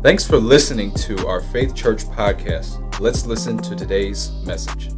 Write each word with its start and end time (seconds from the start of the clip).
Thanks 0.00 0.24
for 0.24 0.36
listening 0.36 0.94
to 0.94 1.26
our 1.26 1.40
Faith 1.40 1.74
Church 1.74 2.04
podcast. 2.04 3.00
Let's 3.00 3.26
listen 3.26 3.58
to 3.58 3.74
today's 3.74 4.30
message. 4.44 4.90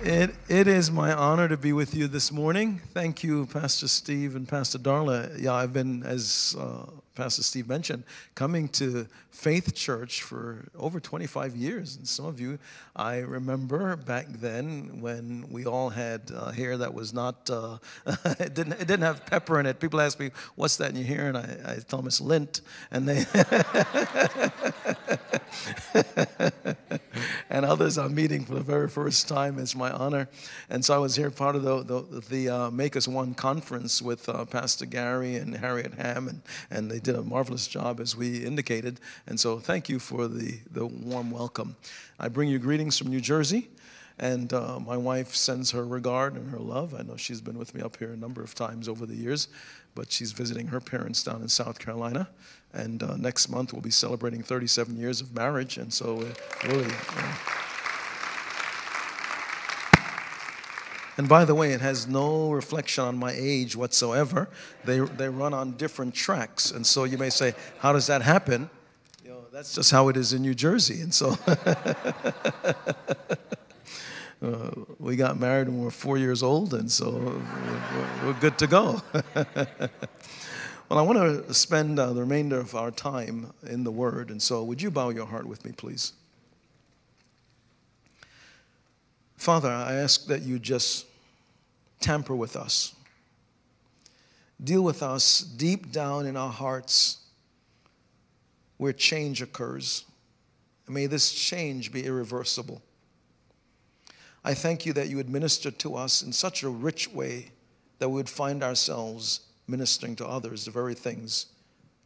It, 0.00 0.36
it 0.48 0.68
is 0.68 0.92
my 0.92 1.12
honor 1.12 1.48
to 1.48 1.56
be 1.56 1.72
with 1.72 1.92
you 1.92 2.06
this 2.06 2.30
morning. 2.30 2.80
Thank 2.94 3.24
you, 3.24 3.46
Pastor 3.46 3.88
Steve 3.88 4.36
and 4.36 4.46
Pastor 4.46 4.78
Darla. 4.78 5.36
Yeah, 5.40 5.54
I've 5.54 5.72
been, 5.72 6.04
as 6.04 6.54
uh, 6.56 6.86
Pastor 7.14 7.42
Steve 7.42 7.68
mentioned, 7.68 8.04
coming 8.34 8.68
to 8.68 9.06
Faith 9.30 9.74
Church 9.74 10.22
for 10.22 10.64
over 10.74 11.00
25 11.00 11.56
years. 11.56 11.96
And 11.96 12.08
some 12.08 12.26
of 12.26 12.40
you, 12.40 12.58
I 12.96 13.18
remember 13.18 13.96
back 13.96 14.26
then 14.28 15.00
when 15.00 15.46
we 15.50 15.66
all 15.66 15.90
had 15.90 16.30
uh, 16.34 16.52
hair 16.52 16.76
that 16.78 16.94
was 16.94 17.12
not, 17.12 17.50
uh, 17.50 17.78
it, 18.38 18.54
didn't, 18.54 18.74
it 18.74 18.86
didn't 18.86 19.02
have 19.02 19.26
pepper 19.26 19.58
in 19.60 19.66
it. 19.66 19.80
People 19.80 20.00
ask 20.00 20.18
me, 20.18 20.30
what's 20.54 20.76
that 20.78 20.90
in 20.90 20.96
your 20.96 21.06
hair? 21.06 21.28
And 21.28 21.36
I, 21.36 21.58
I 21.66 21.76
tell 21.86 21.98
them 21.98 22.06
it's 22.06 22.20
lint. 22.20 22.62
And 22.90 23.08
they, 23.08 23.24
and 27.50 27.64
others 27.64 27.98
I'm 27.98 28.14
meeting 28.14 28.44
for 28.44 28.54
the 28.54 28.60
very 28.60 28.88
first 28.88 29.28
time. 29.28 29.58
It's 29.58 29.74
my 29.74 29.90
honor. 29.90 30.28
And 30.70 30.84
so 30.84 30.94
I 30.94 30.98
was 30.98 31.16
here 31.16 31.30
part 31.30 31.56
of 31.56 31.62
the, 31.62 31.82
the, 31.82 32.20
the 32.28 32.48
uh, 32.48 32.70
Make 32.70 32.96
Us 32.96 33.06
One 33.06 33.34
conference 33.34 34.00
with 34.00 34.28
uh, 34.28 34.44
Pastor 34.44 34.86
Gary 34.86 35.36
and 35.36 35.56
Harriet 35.56 35.94
Ham, 35.94 36.28
and, 36.28 36.42
and 36.70 36.90
they 36.90 36.98
did 37.02 37.16
a 37.16 37.22
marvelous 37.22 37.66
job 37.66 38.00
as 38.00 38.16
we 38.16 38.44
indicated. 38.44 39.00
And 39.26 39.38
so 39.38 39.58
thank 39.58 39.88
you 39.88 39.98
for 39.98 40.28
the, 40.28 40.58
the 40.70 40.86
warm 40.86 41.30
welcome. 41.30 41.76
I 42.18 42.28
bring 42.28 42.48
you 42.48 42.58
greetings 42.58 42.98
from 42.98 43.08
New 43.08 43.20
Jersey. 43.20 43.68
And 44.18 44.52
uh, 44.52 44.78
my 44.78 44.96
wife 44.96 45.34
sends 45.34 45.70
her 45.72 45.84
regard 45.84 46.34
and 46.34 46.50
her 46.50 46.58
love. 46.58 46.94
I 46.94 47.02
know 47.02 47.16
she's 47.16 47.40
been 47.40 47.58
with 47.58 47.74
me 47.74 47.80
up 47.80 47.96
here 47.96 48.12
a 48.12 48.16
number 48.16 48.42
of 48.42 48.54
times 48.54 48.88
over 48.88 49.06
the 49.06 49.16
years, 49.16 49.48
but 49.94 50.12
she's 50.12 50.32
visiting 50.32 50.66
her 50.68 50.80
parents 50.80 51.22
down 51.22 51.42
in 51.42 51.48
South 51.48 51.78
Carolina. 51.78 52.28
And 52.72 53.02
uh, 53.02 53.16
next 53.16 53.48
month 53.48 53.72
we'll 53.72 53.82
be 53.82 53.90
celebrating 53.90 54.42
37 54.42 54.96
years 54.96 55.20
of 55.20 55.34
marriage. 55.34 55.78
And 55.78 55.92
so, 55.92 56.20
uh, 56.20 56.68
really. 56.68 56.92
Uh, 57.16 57.34
and 61.16 61.28
by 61.28 61.44
the 61.44 61.54
way, 61.54 61.72
it 61.72 61.80
has 61.80 62.06
no 62.06 62.50
reflection 62.50 63.04
on 63.04 63.16
my 63.16 63.32
age 63.36 63.76
whatsoever. 63.76 64.48
They, 64.84 65.00
they 65.00 65.28
run 65.28 65.54
on 65.54 65.72
different 65.72 66.14
tracks. 66.14 66.70
And 66.70 66.86
so 66.86 67.04
you 67.04 67.18
may 67.18 67.30
say, 67.30 67.54
How 67.78 67.92
does 67.92 68.06
that 68.06 68.22
happen? 68.22 68.70
You 69.24 69.30
know, 69.30 69.40
that's 69.52 69.74
just 69.74 69.90
how 69.90 70.08
it 70.08 70.16
is 70.16 70.32
in 70.32 70.42
New 70.42 70.54
Jersey. 70.54 71.00
And 71.00 71.12
so. 71.12 71.36
Uh, 74.42 74.72
we 74.98 75.14
got 75.14 75.38
married 75.38 75.68
when 75.68 75.78
we 75.78 75.84
were 75.84 75.90
four 75.92 76.18
years 76.18 76.42
old, 76.42 76.74
and 76.74 76.90
so 76.90 77.12
we're, 77.12 78.26
we're 78.26 78.40
good 78.40 78.58
to 78.58 78.66
go. 78.66 79.00
Well, 80.92 80.98
I 80.98 81.02
want 81.04 81.46
to 81.46 81.54
spend 81.54 81.98
uh, 81.98 82.12
the 82.12 82.20
remainder 82.20 82.60
of 82.60 82.74
our 82.74 82.90
time 82.90 83.54
in 83.66 83.82
the 83.82 83.90
Word, 83.90 84.28
and 84.28 84.42
so 84.42 84.62
would 84.64 84.82
you 84.82 84.90
bow 84.90 85.08
your 85.08 85.24
heart 85.24 85.46
with 85.46 85.64
me, 85.64 85.72
please? 85.72 86.12
Father, 89.42 89.70
I 89.70 89.94
ask 89.94 90.26
that 90.26 90.42
you 90.42 90.60
just 90.60 91.04
tamper 91.98 92.36
with 92.36 92.54
us, 92.54 92.94
deal 94.62 94.82
with 94.82 95.02
us 95.02 95.40
deep 95.40 95.90
down 95.90 96.26
in 96.26 96.36
our 96.36 96.52
hearts 96.52 97.18
where 98.76 98.92
change 98.92 99.42
occurs. 99.42 100.04
may 100.88 101.06
this 101.06 101.32
change 101.32 101.90
be 101.90 102.06
irreversible. 102.06 102.82
I 104.44 104.54
thank 104.54 104.86
you 104.86 104.92
that 104.92 105.08
you 105.08 105.18
administer 105.18 105.72
to 105.72 105.96
us 105.96 106.22
in 106.22 106.32
such 106.32 106.62
a 106.62 106.68
rich 106.68 107.12
way 107.12 107.50
that 107.98 108.10
we 108.10 108.14
would 108.14 108.28
find 108.28 108.62
ourselves 108.62 109.40
ministering 109.66 110.14
to 110.14 110.24
others 110.24 110.66
the 110.66 110.70
very 110.70 110.94
things 110.94 111.46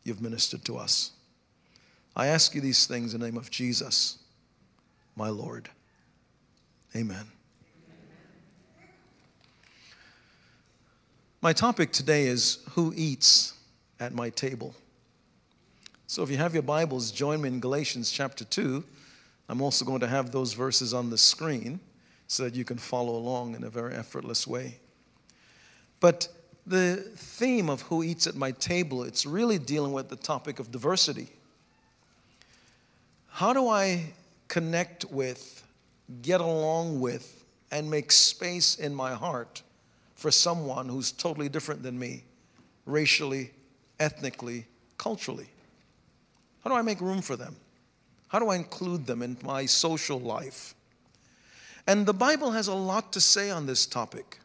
you've 0.05 0.23
ministered 0.23 0.64
to 0.64 0.79
us. 0.79 1.11
I 2.17 2.29
ask 2.29 2.55
you 2.55 2.62
these 2.62 2.87
things 2.87 3.12
in 3.12 3.20
the 3.20 3.27
name 3.27 3.37
of 3.37 3.51
Jesus, 3.51 4.17
my 5.17 5.29
Lord. 5.29 5.69
Amen. 6.96 7.27
My 11.42 11.52
topic 11.52 11.92
today 11.92 12.24
is 12.27 12.61
Who 12.70 12.95
Eats 12.96 13.52
at 14.01 14.14
My 14.14 14.30
Table? 14.30 14.74
So 16.07 16.23
if 16.23 16.30
you 16.30 16.39
have 16.39 16.55
your 16.55 16.62
Bibles, 16.62 17.11
join 17.11 17.42
me 17.42 17.48
in 17.48 17.61
Galatians 17.61 18.11
chapter 18.11 18.46
2. 18.46 18.83
I'm 19.51 19.61
also 19.61 19.84
going 19.84 20.01
to 20.01 20.07
have 20.07 20.30
those 20.30 20.55
verses 20.55 20.95
on 20.95 21.11
the 21.11 21.18
screen 21.18 21.80
so 22.29 22.45
that 22.45 22.55
you 22.55 22.64
can 22.64 22.79
follow 22.79 23.14
along 23.14 23.55
in 23.55 23.64
a 23.64 23.68
very 23.68 23.95
effortless 23.95 24.46
way. 24.46 24.78
But 26.01 26.28
the 26.67 26.96
theme 27.14 27.68
of 27.68 27.83
who 27.83 28.05
eats 28.05 28.27
at 28.27 28.36
my 28.36 28.52
table, 28.52 29.02
it's 29.02 29.27
really 29.27 29.58
dealing 29.58 29.92
with 29.92 30.08
the 30.08 30.17
topic 30.17 30.61
of 30.61 30.73
diversity. 30.73 31.28
How 33.28 33.52
do 33.52 33.68
I 33.68 34.14
connect 34.48 35.05
with, 35.11 35.63
get 36.22 36.40
along 36.40 37.00
with, 37.00 37.44
and 37.70 37.90
make 37.90 38.12
space 38.12 38.77
in 38.77 38.94
my 38.94 39.12
heart 39.12 39.62
for 40.14 40.30
someone 40.30 40.89
who's 40.89 41.12
totally 41.12 41.48
different 41.48 41.83
than 41.83 41.98
me, 41.98 42.24
racially, 42.84 43.50
ethnically, 43.98 44.66
culturally? 44.98 45.48
How 46.62 46.70
do 46.70 46.77
I 46.77 46.83
make 46.83 47.00
room 47.00 47.22
for 47.22 47.36
them? 47.36 47.56
How 48.28 48.39
do 48.39 48.48
I 48.48 48.56
include 48.56 49.06
them 49.06 49.22
in 49.22 49.36
my 49.42 49.66
social 49.66 50.18
life? 50.18 50.74
And 51.86 52.06
the 52.06 52.14
Bible 52.14 52.50
has 52.50 52.68
a 52.68 52.74
lot 52.74 53.12
to 53.12 53.20
say 53.20 53.50
on 53.50 53.66
this 53.66 53.86
topic. 53.86 54.40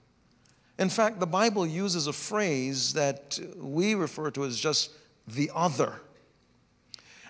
In 0.77 0.89
fact, 0.89 1.19
the 1.19 1.27
Bible 1.27 1.65
uses 1.65 2.07
a 2.07 2.13
phrase 2.13 2.93
that 2.93 3.39
we 3.57 3.95
refer 3.95 4.31
to 4.31 4.45
as 4.45 4.59
just 4.59 4.91
the 5.27 5.49
other. 5.53 6.01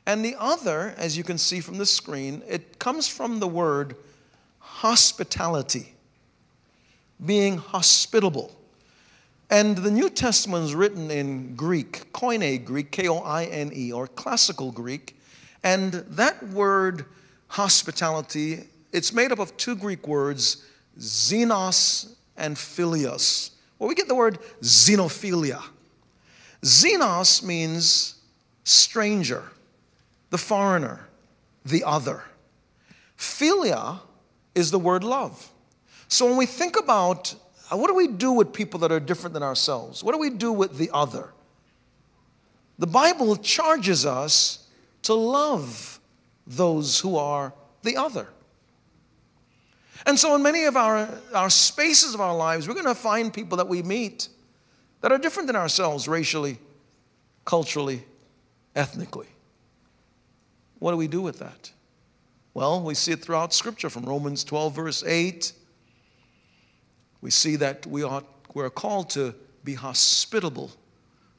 And 0.06 0.26
the 0.26 0.36
other, 0.38 0.94
as 0.98 1.18
you 1.18 1.24
can 1.24 1.38
see 1.38 1.62
from 1.62 1.78
the 1.78 1.86
screen, 1.86 2.42
it 2.48 2.80
comes 2.80 3.08
from 3.08 3.40
the 3.40 3.48
word 3.48 3.96
hospitality, 4.82 5.94
being 7.24 7.58
hospitable. 7.58 8.52
And 9.52 9.78
the 9.78 9.92
New 9.92 10.10
Testament 10.10 10.66
is 10.66 10.74
written 10.74 11.12
in 11.12 11.56
Greek, 11.56 12.12
Koine 12.14 12.66
Greek, 12.66 12.92
K 12.92 13.08
O 13.08 13.20
I 13.20 13.44
N 13.46 13.72
E, 13.76 13.92
or 13.92 14.08
classical 14.08 14.72
Greek. 14.72 15.16
And 15.64 15.94
that 15.94 16.42
word 16.48 17.06
hospitality, 17.48 18.64
it's 18.92 19.14
made 19.14 19.32
up 19.32 19.38
of 19.38 19.56
two 19.56 19.76
Greek 19.76 20.08
words, 20.08 20.66
xenos 20.98 22.16
and 22.36 22.56
philios. 22.56 23.52
Well, 23.78 23.88
we 23.88 23.94
get 23.94 24.08
the 24.08 24.16
word 24.16 24.40
xenophilia. 24.62 25.62
Xenos 26.64 27.44
means 27.44 28.16
stranger, 28.64 29.44
the 30.32 30.40
foreigner, 30.40 31.08
the 31.64 31.84
other. 31.84 32.24
Philia 33.16 34.00
is 34.56 34.72
the 34.72 34.80
word 34.80 35.04
love. 35.04 35.50
So 36.08 36.26
when 36.26 36.38
we 36.38 36.46
think 36.46 36.78
about 36.78 37.34
uh, 37.72 37.78
what 37.78 37.88
do 37.88 37.96
we 37.96 38.08
do 38.08 38.32
with 38.34 38.52
people 38.52 38.80
that 38.82 38.92
are 38.92 39.00
different 39.00 39.34
than 39.34 39.44
ourselves? 39.44 40.04
What 40.04 40.12
do 40.12 40.18
we 40.18 40.30
do 40.30 40.52
with 40.52 40.78
the 40.78 40.90
other? 40.94 41.30
The 42.78 42.88
Bible 42.88 43.38
charges 43.38 44.06
us 44.06 44.68
to 45.04 45.14
love 45.14 46.00
those 46.46 47.00
who 47.00 47.16
are 47.16 47.54
the 47.84 47.98
other. 47.98 48.28
And 50.06 50.20
so, 50.20 50.36
in 50.36 50.42
many 50.42 50.66
of 50.66 50.76
our, 50.76 51.08
our 51.34 51.50
spaces 51.50 52.16
of 52.16 52.22
our 52.22 52.36
lives, 52.36 52.68
we're 52.68 52.74
going 52.74 52.86
to 52.86 52.96
find 52.96 53.34
people 53.34 53.58
that 53.58 53.68
we 53.68 53.84
meet 53.84 54.30
that 55.02 55.12
are 55.12 55.18
different 55.18 55.48
than 55.48 55.56
ourselves 55.56 56.08
racially, 56.08 56.58
culturally, 57.46 58.04
ethnically. 58.76 59.28
What 60.80 60.92
do 60.92 60.98
we 60.98 61.08
do 61.08 61.22
with 61.22 61.40
that? 61.40 61.72
Well, 62.54 62.82
we 62.82 62.96
see 62.96 63.14
it 63.14 63.22
throughout 63.22 63.54
Scripture 63.54 63.90
from 63.90 64.04
Romans 64.04 64.44
12, 64.44 64.76
verse 64.76 65.04
8. 65.06 65.54
We 67.22 67.32
see 67.32 67.56
that 67.58 67.86
we 67.86 68.04
are, 68.04 68.24
we're 68.54 68.70
called 68.70 69.10
to 69.12 69.34
be 69.64 69.76
hospitable, 69.76 70.72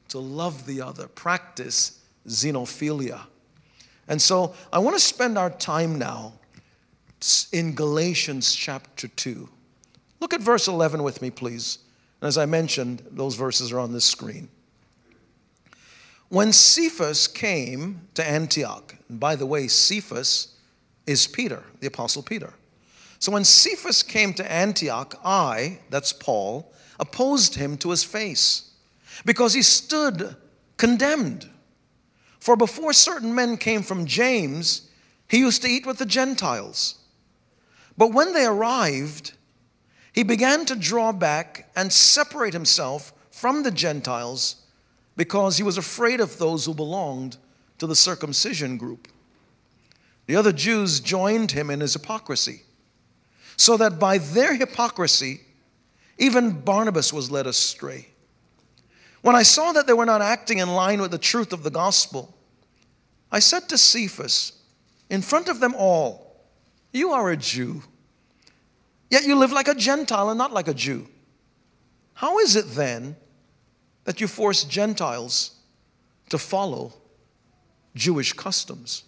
to 0.09 0.19
love 0.19 0.67
the 0.67 0.81
other, 0.81 1.09
practice 1.09 2.01
xenophilia. 2.27 3.21
And 4.09 4.21
so 4.23 4.55
I 4.73 4.79
want 4.79 4.97
to 4.97 5.01
spend 5.01 5.37
our 5.37 5.51
time 5.51 5.99
now 5.99 6.35
in 7.53 7.75
Galatians 7.75 8.55
chapter 8.55 9.09
2. 9.09 9.49
Look 10.21 10.33
at 10.33 10.41
verse 10.41 10.69
11 10.69 11.03
with 11.03 11.21
me, 11.21 11.31
please. 11.31 11.79
And 12.21 12.29
as 12.29 12.39
I 12.39 12.47
mentioned, 12.47 13.03
those 13.11 13.35
verses 13.35 13.73
are 13.73 13.81
on 13.81 13.93
this 13.93 14.05
screen. 14.05 14.49
When 16.29 16.53
Cephas 16.53 17.27
came 17.27 18.09
to 18.15 18.27
Antioch, 18.27 18.95
and 19.09 19.21
by 19.21 19.37
the 19.37 19.45
way, 19.45 19.69
Cephas 19.69 20.57
is 21.07 21.27
Peter, 21.27 21.63
the 21.81 21.87
Apostle 21.87 22.23
Peter. 22.23 22.53
So 23.19 23.33
when 23.33 23.45
Cephas 23.45 24.03
came 24.03 24.35
to 24.35 24.53
Antioch, 24.53 25.19
I, 25.25 25.79
that's 25.91 26.13
Paul, 26.13 26.73
opposed 26.99 27.55
him 27.55 27.77
to 27.79 27.91
his 27.91 28.05
face 28.05 28.71
because 29.25 29.55
he 29.55 29.63
stood 29.63 30.37
condemned. 30.77 31.49
For 32.41 32.57
before 32.57 32.93
certain 32.93 33.35
men 33.35 33.57
came 33.57 33.83
from 33.83 34.07
James, 34.07 34.91
he 35.29 35.39
used 35.39 35.63
to 35.63 35.69
eat 35.69 35.87
with 35.87 35.99
the 35.99 36.07
Gentiles. 36.07 36.99
But 37.97 38.13
when 38.13 38.33
they 38.33 38.45
arrived, 38.45 39.35
he 40.13 40.25
began 40.25 40.65
to 40.67 40.75
draw 40.75 41.13
back 41.13 41.71
and 41.77 41.93
separate 41.93 42.53
himself 42.53 43.13
from 43.31 43.63
the 43.63 43.71
Gentiles 43.71 44.57
because 45.17 45.57
he 45.57 45.63
was 45.63 45.79
afraid 45.79 46.21
of 46.21 46.39
those 46.39 46.67
who 46.67 46.75
belonged 46.75 47.37
to 47.79 47.87
the 47.87 47.97
circumcision 47.97 48.77
group. 48.77 49.09
The 50.27 50.37
other 50.37 50.53
Jews 50.53 51.01
joined 51.01 51.53
him 51.53 51.71
in 51.71 51.81
his 51.81 51.95
hypocrisy, 51.95 52.63
so 53.57 53.77
that 53.77 53.99
by 53.99 54.19
their 54.19 54.55
hypocrisy, 54.55 55.41
even 56.19 56.61
Barnabas 56.61 57.13
was 57.13 57.31
led 57.31 57.47
astray. 57.47 58.09
When 59.23 59.37
I 59.37 59.43
saw 59.43 59.73
that 59.73 59.87
they 59.87 59.93
were 59.93 60.07
not 60.07 60.21
acting 60.21 60.59
in 60.59 60.75
line 60.75 61.01
with 61.01 61.11
the 61.11 61.19
truth 61.19 61.53
of 61.53 61.63
the 61.63 61.71
gospel, 61.71 62.37
I 63.31 63.39
said 63.39 63.69
to 63.69 63.79
Cephas, 63.79 64.53
in 65.09 65.23
front 65.23 65.49
of 65.49 65.61
them 65.61 65.75
all, 65.77 66.45
You 66.93 67.13
are 67.13 67.31
a 67.31 67.37
Jew, 67.37 67.83
yet 69.11 69.25
you 69.25 69.37
live 69.37 69.53
like 69.53 69.69
a 69.69 69.75
Gentile 69.75 70.31
and 70.31 70.39
not 70.39 70.53
like 70.53 70.69
a 70.69 70.75
Jew. 70.75 71.09
How 72.15 72.39
is 72.39 72.57
it 72.57 72.67
then 72.71 73.17
that 74.05 74.21
you 74.21 74.29
force 74.29 74.65
Gentiles 74.65 75.57
to 76.29 76.39
follow 76.39 76.93
Jewish 77.95 78.33
customs? 78.33 79.05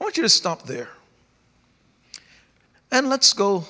I 0.00 0.04
want 0.04 0.16
you 0.16 0.22
to 0.22 0.28
stop 0.28 0.62
there. 0.62 0.88
And 2.90 3.08
let's 3.08 3.32
go 3.32 3.64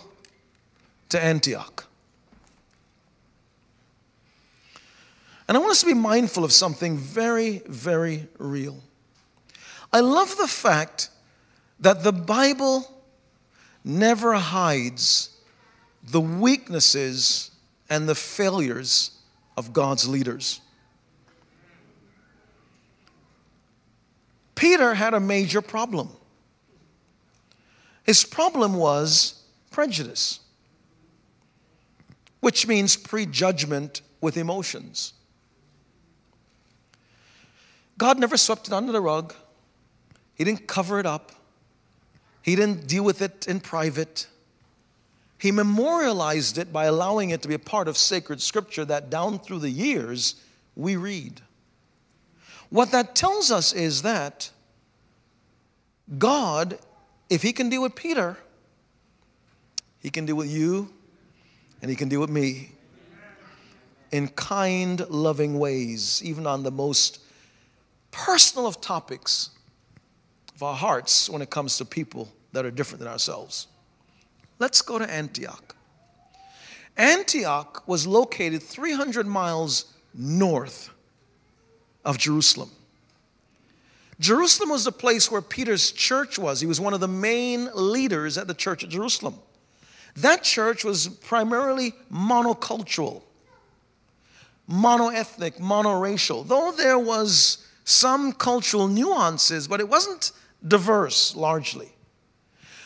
to 1.09 1.23
Antioch. 1.23 1.87
And 5.49 5.57
I 5.57 5.61
want 5.61 5.73
us 5.73 5.81
to 5.81 5.87
be 5.87 5.95
mindful 5.95 6.45
of 6.45 6.53
something 6.53 6.97
very, 6.97 7.63
very 7.67 8.29
real. 8.39 8.79
I 9.93 9.99
love 9.99 10.37
the 10.37 10.47
fact 10.47 11.11
that 11.81 12.05
the 12.05 12.13
Bible 12.13 12.87
never 13.83 14.35
hides 14.35 15.37
the 16.05 16.21
weaknesses 16.21 17.51
and 17.89 18.09
the 18.09 18.15
failures 18.15 19.19
of 19.57 19.73
God's 19.73 20.07
leaders. 20.09 20.61
Peter 24.55 24.95
had 24.95 25.15
a 25.15 25.21
major 25.21 25.61
problem. 25.61 26.11
His 28.11 28.25
problem 28.25 28.75
was 28.75 29.41
prejudice, 29.71 30.41
which 32.41 32.67
means 32.67 32.97
prejudgment 32.97 34.01
with 34.21 34.37
emotions. 34.37 35.13
God 37.97 38.19
never 38.19 38.37
swept 38.37 38.67
it 38.67 38.73
under 38.73 38.91
the 38.91 39.01
rug, 39.01 39.33
He 40.35 40.43
didn't 40.43 40.67
cover 40.67 40.99
it 40.99 41.07
up, 41.07 41.31
He 42.43 42.57
didn't 42.57 42.89
deal 42.89 43.05
with 43.05 43.23
it 43.23 43.47
in 43.47 43.61
private. 43.61 44.27
He 45.39 45.53
memorialized 45.53 46.59
it 46.59 46.73
by 46.73 46.87
allowing 46.87 47.31
it 47.31 47.43
to 47.43 47.49
be 47.49 47.55
a 47.55 47.61
part 47.61 47.87
of 47.87 47.97
sacred 47.97 48.43
scripture 48.43 48.85
that 48.87 49.09
down 49.09 49.39
through 49.39 49.61
the 49.61 49.71
years 49.71 50.35
we 50.75 50.97
read. 50.97 51.43
What 52.71 52.91
that 52.91 53.15
tells 53.15 53.53
us 53.53 53.73
is 53.73 54.03
that 54.03 54.51
God, 56.19 56.77
if 57.31 57.43
He 57.43 57.53
can 57.53 57.71
deal 57.71 57.81
with 57.81 57.95
Peter, 57.95 58.37
He 60.01 60.11
can 60.11 60.27
deal 60.27 60.37
with 60.37 60.51
you 60.51 60.91
and 61.81 61.91
He 61.91 61.97
can 61.97 62.09
deal 62.09 62.21
with 62.21 62.31
me 62.31 62.73
in 64.13 64.29
kind, 64.29 65.09
loving 65.09 65.59
ways, 65.59 66.21
even 66.25 66.47
on 66.47 66.65
the 66.65 66.71
most 66.71 67.21
personal 68.11 68.67
of 68.67 68.81
topics 68.81 69.51
of 70.55 70.63
our 70.63 70.75
hearts 70.75 71.31
when 71.31 71.41
it 71.41 71.49
comes 71.49 71.79
to 71.79 71.85
people 71.85 72.29
that 72.53 72.67
are 72.67 72.71
different 72.71 72.99
than 72.99 73.09
ourselves. 73.09 73.69
Let's 74.59 74.83
go 74.83 74.99
to 74.99 75.09
Antioch. 75.09 75.77
Antioch 76.97 77.85
was 77.87 78.07
located 78.07 78.63
300 78.63 79.27
miles 79.27 79.95
north 80.13 80.91
of 82.05 82.19
Jerusalem. 82.19 82.71
Jerusalem 84.21 84.69
was 84.69 84.85
the 84.85 84.93
place 84.93 85.31
where 85.31 85.41
Peter's 85.41 85.91
church 85.91 86.39
was. 86.39 86.61
He 86.61 86.67
was 86.67 86.79
one 86.79 86.93
of 86.93 87.01
the 87.01 87.09
main 87.09 87.71
leaders 87.75 88.37
at 88.37 88.47
the 88.47 88.55
church 88.55 88.85
at 88.85 88.91
Jerusalem. 88.91 89.37
That 90.17 90.43
church 90.43 90.85
was 90.85 91.09
primarily 91.09 91.95
monocultural, 92.13 93.23
monoethnic, 94.71 95.59
monoracial, 95.59 96.47
though 96.47 96.71
there 96.71 96.99
was 96.99 97.67
some 97.85 98.33
cultural 98.33 98.89
nuances, 98.89 99.67
but 99.67 99.81
it 99.81 99.89
wasn't 99.89 100.33
diverse 100.67 101.35
largely. 101.35 101.89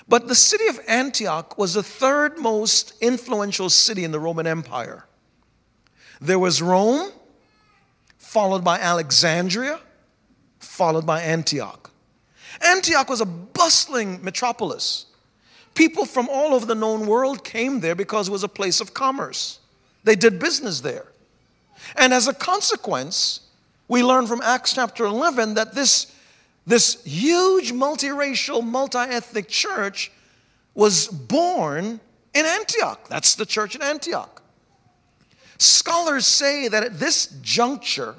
But 0.06 0.28
the 0.28 0.34
city 0.36 0.68
of 0.68 0.78
Antioch 0.86 1.58
was 1.58 1.74
the 1.74 1.82
third 1.82 2.38
most 2.38 2.94
influential 3.00 3.70
city 3.70 4.04
in 4.04 4.12
the 4.12 4.20
Roman 4.20 4.46
Empire. 4.46 5.04
There 6.20 6.38
was 6.38 6.62
Rome, 6.62 7.10
followed 8.18 8.62
by 8.62 8.78
Alexandria, 8.78 9.80
followed 10.74 11.06
by 11.06 11.22
Antioch. 11.22 11.90
Antioch 12.60 13.08
was 13.08 13.20
a 13.20 13.26
bustling 13.26 14.22
metropolis. 14.24 15.06
People 15.74 16.04
from 16.04 16.28
all 16.28 16.52
over 16.52 16.66
the 16.66 16.74
known 16.74 17.06
world 17.06 17.44
came 17.44 17.80
there 17.80 17.94
because 17.94 18.28
it 18.28 18.32
was 18.32 18.42
a 18.42 18.48
place 18.48 18.80
of 18.80 18.92
commerce. 18.92 19.60
They 20.02 20.16
did 20.16 20.38
business 20.38 20.80
there. 20.80 21.06
And 21.96 22.12
as 22.12 22.26
a 22.26 22.34
consequence, 22.34 23.40
we 23.86 24.02
learn 24.02 24.26
from 24.26 24.40
Acts 24.42 24.72
chapter 24.74 25.04
11 25.04 25.54
that 25.54 25.74
this 25.74 26.12
this 26.66 27.04
huge 27.04 27.72
multiracial, 27.72 28.64
multi 28.64 28.98
ethnic 28.98 29.48
church 29.48 30.10
was 30.74 31.08
born 31.08 32.00
in 32.32 32.46
Antioch. 32.46 33.06
That's 33.08 33.34
the 33.34 33.44
church 33.44 33.74
in 33.74 33.82
Antioch. 33.82 34.42
Scholars 35.58 36.26
say 36.26 36.68
that 36.68 36.82
at 36.82 36.98
this 36.98 37.26
juncture, 37.42 38.14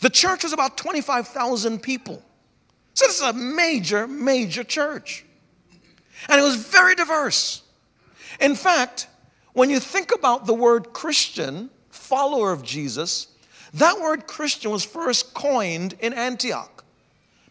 the 0.00 0.10
church 0.10 0.42
was 0.44 0.52
about 0.52 0.76
25,000 0.76 1.80
people. 1.82 2.22
So 2.94 3.06
this 3.06 3.16
is 3.16 3.22
a 3.22 3.32
major, 3.32 4.06
major 4.06 4.64
church. 4.64 5.24
And 6.28 6.40
it 6.40 6.44
was 6.44 6.56
very 6.56 6.94
diverse. 6.94 7.62
In 8.40 8.54
fact, 8.54 9.08
when 9.52 9.70
you 9.70 9.80
think 9.80 10.14
about 10.14 10.46
the 10.46 10.54
word 10.54 10.92
Christian, 10.92 11.70
follower 11.90 12.52
of 12.52 12.62
Jesus, 12.62 13.28
that 13.74 14.00
word 14.00 14.26
Christian 14.26 14.70
was 14.70 14.84
first 14.84 15.34
coined 15.34 15.94
in 16.00 16.12
Antioch. 16.12 16.84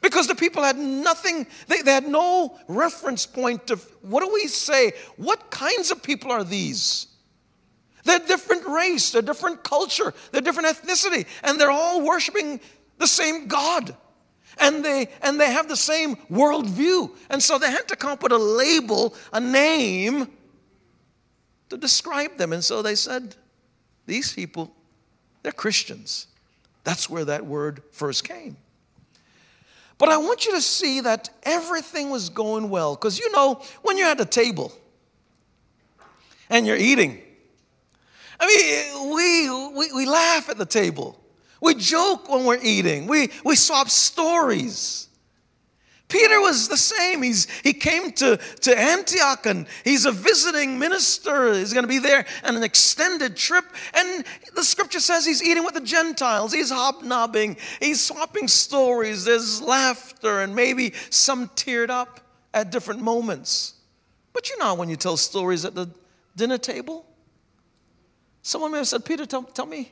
Because 0.02 0.28
the 0.28 0.36
people 0.36 0.64
had 0.64 0.78
nothing, 0.78 1.46
they, 1.68 1.82
they 1.82 1.92
had 1.92 2.08
no 2.08 2.58
reference 2.68 3.26
point 3.26 3.70
of 3.70 3.84
what 4.02 4.24
do 4.24 4.34
we 4.34 4.48
say? 4.48 4.94
What 5.18 5.52
kinds 5.52 5.92
of 5.92 6.02
people 6.02 6.32
are 6.32 6.44
these? 6.44 7.08
They're 8.04 8.20
different 8.20 8.66
race, 8.66 9.12
they're 9.12 9.22
different 9.22 9.64
culture, 9.64 10.14
they're 10.32 10.42
different 10.42 10.70
ethnicity, 10.70 11.26
and 11.44 11.60
they're 11.60 11.72
all 11.72 12.02
worshiping 12.02 12.60
the 12.98 13.08
same 13.08 13.48
God. 13.48 13.96
And 14.58 14.84
they 14.84 15.08
and 15.22 15.40
they 15.40 15.52
have 15.52 15.70
the 15.70 15.76
same 15.76 16.16
worldview. 16.30 17.16
And 17.30 17.42
so 17.42 17.58
they 17.58 17.72
had 17.72 17.88
to 17.90 17.96
come 17.96 18.12
up 18.12 18.24
with 18.24 18.32
a 18.32 18.38
label, 18.38 19.16
a 19.32 19.40
name 19.40 20.28
to 21.70 21.78
describe 21.78 22.38
them. 22.38 22.52
And 22.52 22.64
so 22.64 22.82
they 22.82 22.96
said, 22.96 23.36
these 24.06 24.34
people, 24.34 24.74
they're 25.44 25.52
Christians. 25.52 26.28
That's 26.84 27.10
where 27.10 27.26
that 27.26 27.46
word 27.46 27.84
first 27.92 28.28
came. 28.28 28.58
But 29.98 30.10
I 30.10 30.18
want 30.18 30.46
you 30.46 30.54
to 30.54 30.62
see 30.62 31.02
that 31.02 31.30
everything 31.44 32.10
was 32.10 32.30
going 32.30 32.70
well. 32.70 32.96
Because 32.96 33.20
you 33.20 33.32
know, 33.32 33.62
when 33.84 33.98
you're 33.98 34.08
at 34.08 34.20
a 34.20 34.26
table 34.26 34.74
and 36.50 36.66
you're 36.66 36.78
eating, 36.78 37.22
I 38.40 38.48
mean, 38.48 39.14
we, 39.14 39.78
we, 39.78 39.94
we 39.94 40.06
laugh 40.06 40.50
at 40.50 40.58
the 40.58 40.66
table. 40.66 41.20
We 41.62 41.76
joke 41.76 42.30
when 42.30 42.46
we're 42.46 42.60
eating. 42.62 43.08
We, 43.08 43.30
we 43.44 43.56
swap 43.56 43.90
stories. 43.90 45.10
Peter 46.08 46.42
was 46.42 46.68
the 46.68 46.78
same. 46.78 47.22
He's, 47.22 47.48
he 47.62 47.72
came 47.72 48.12
to, 48.14 48.38
to 48.38 48.78
Antioch 48.78 49.46
and 49.46 49.68
he's 49.84 50.06
a 50.06 50.12
visiting 50.12 50.80
minister. 50.80 51.54
He's 51.54 51.72
going 51.72 51.84
to 51.84 51.90
be 51.90 52.00
there 52.00 52.26
on 52.44 52.56
an 52.56 52.64
extended 52.64 53.38
trip. 53.38 53.64
And 53.94 54.26
the 54.56 54.64
scripture 54.64 55.00
says 55.00 55.24
he's 55.26 55.44
eating 55.44 55.64
with 55.64 55.76
the 55.76 55.82
Gentiles. 55.82 56.52
He's 56.52 56.72
hobnobbing. 56.72 57.58
He's 57.80 58.02
swapping 58.02 58.48
stories. 58.48 59.26
There's 59.26 59.62
laughter 59.62 60.42
and 60.42 60.56
maybe 60.56 60.94
some 61.12 61.48
teared 61.50 61.92
up 61.92 62.22
at 62.56 62.72
different 62.72 63.02
moments. 63.02 63.76
But 64.34 64.50
you 64.50 64.58
know 64.58 64.74
when 64.74 64.90
you 64.90 64.96
tell 64.96 65.16
stories 65.16 65.64
at 65.64 65.76
the 65.76 65.92
dinner 66.36 66.58
table? 66.58 67.06
Someone 68.50 68.72
may 68.72 68.80
have 68.80 68.88
said, 68.88 69.06
Peter, 69.06 69.28
tell, 69.28 69.44
tell 69.44 69.68
me, 69.68 69.92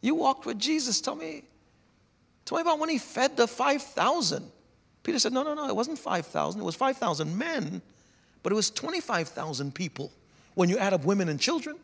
you 0.00 0.14
walked 0.14 0.46
with 0.46 0.60
Jesus. 0.60 1.00
Tell 1.00 1.16
me, 1.16 1.42
tell 2.44 2.56
me 2.56 2.62
about 2.62 2.78
when 2.78 2.88
he 2.88 2.98
fed 2.98 3.36
the 3.36 3.48
5,000. 3.48 4.48
Peter 5.02 5.18
said, 5.18 5.32
No, 5.32 5.42
no, 5.42 5.54
no, 5.54 5.68
it 5.68 5.74
wasn't 5.74 5.98
5,000. 5.98 6.60
It 6.60 6.62
was 6.62 6.76
5,000 6.76 7.36
men, 7.36 7.82
but 8.44 8.52
it 8.52 8.54
was 8.54 8.70
25,000 8.70 9.74
people 9.74 10.12
when 10.54 10.68
you 10.68 10.78
add 10.78 10.92
up 10.92 11.04
women 11.04 11.28
and 11.28 11.40
children. 11.40 11.74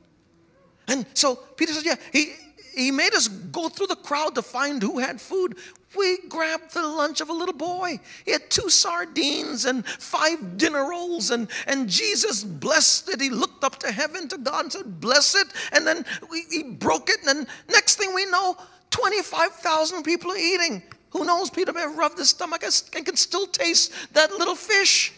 And 0.87 1.07
so 1.13 1.35
Peter 1.35 1.73
said, 1.73 1.85
Yeah, 1.85 1.97
he, 2.13 2.35
he 2.73 2.93
made 2.93 3.15
us 3.15 3.27
go 3.27 3.69
through 3.69 3.89
the 3.89 3.97
crowd 3.97 4.37
to 4.37 4.43
find 4.43 4.81
who 4.81 5.01
had 5.01 5.21
food. 5.21 5.57
We 5.97 6.19
grabbed 6.29 6.73
the 6.73 6.83
lunch 6.83 7.21
of 7.21 7.29
a 7.29 7.33
little 7.33 7.55
boy. 7.55 8.01
He 8.25 8.33
had 8.33 8.51
two 8.51 8.71
sardines 8.71 9.65
and 9.65 9.87
five 9.87 10.57
dinner 10.57 10.89
rolls, 10.89 11.31
and, 11.31 11.49
and 11.67 11.89
Jesus 11.89 12.45
blessed 12.45 13.11
it. 13.11 13.21
He 13.21 13.31
looked 13.31 13.63
up 13.65 13.79
to 13.81 13.93
heaven 13.93 14.29
to 14.29 14.39
God 14.39 14.65
and 14.65 14.73
said, 14.73 15.01
Bless 15.01 15.35
it. 15.35 15.49
And 15.73 15.87
then 15.87 16.05
we, 16.31 16.45
he 16.51 16.63
broke 16.63 17.11
it, 17.11 17.19
and 17.21 17.29
then 17.29 17.47
next 17.69 17.97
thing 17.97 18.15
we 18.15 18.25
know, 18.27 18.57
25,000 18.91 20.03
people 20.03 20.33
are 20.33 20.37
eating. 20.37 20.83
Who 21.11 21.25
knows? 21.25 21.51
Peter 21.51 21.73
may 21.73 21.81
have 21.81 21.97
rubbed 21.97 22.19
his 22.19 22.31
stomach 22.31 22.63
and 22.63 23.07
can 23.07 23.17
still 23.17 23.47
taste 23.47 23.93
that 24.15 24.33
little 24.33 24.55
fish. 24.55 25.13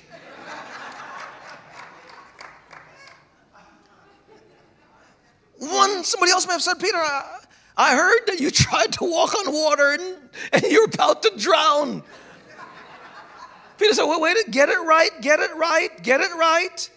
One, 5.59 6.05
somebody 6.05 6.33
else 6.33 6.47
may 6.47 6.55
have 6.55 6.63
said, 6.63 6.79
Peter, 6.79 6.97
I, 6.97 7.39
I 7.77 7.97
heard 7.97 8.21
that 8.27 8.41
you 8.41 8.51
tried 8.51 8.93
to 8.95 9.05
walk 9.05 9.35
on 9.35 9.53
water 9.53 9.93
and, 9.93 10.17
and 10.53 10.63
you're 10.63 10.85
about 10.85 11.23
to 11.25 11.33
drown. 11.37 12.03
Peter 13.79 13.95
said, 13.95 14.05
well, 14.05 14.21
wait, 14.21 14.37
get 14.51 14.69
it 14.69 14.79
right, 14.79 15.11
get 15.21 15.41
it 15.41 15.55
right, 15.57 15.91
get 16.03 16.21
it 16.21 16.33
right. 16.35 16.91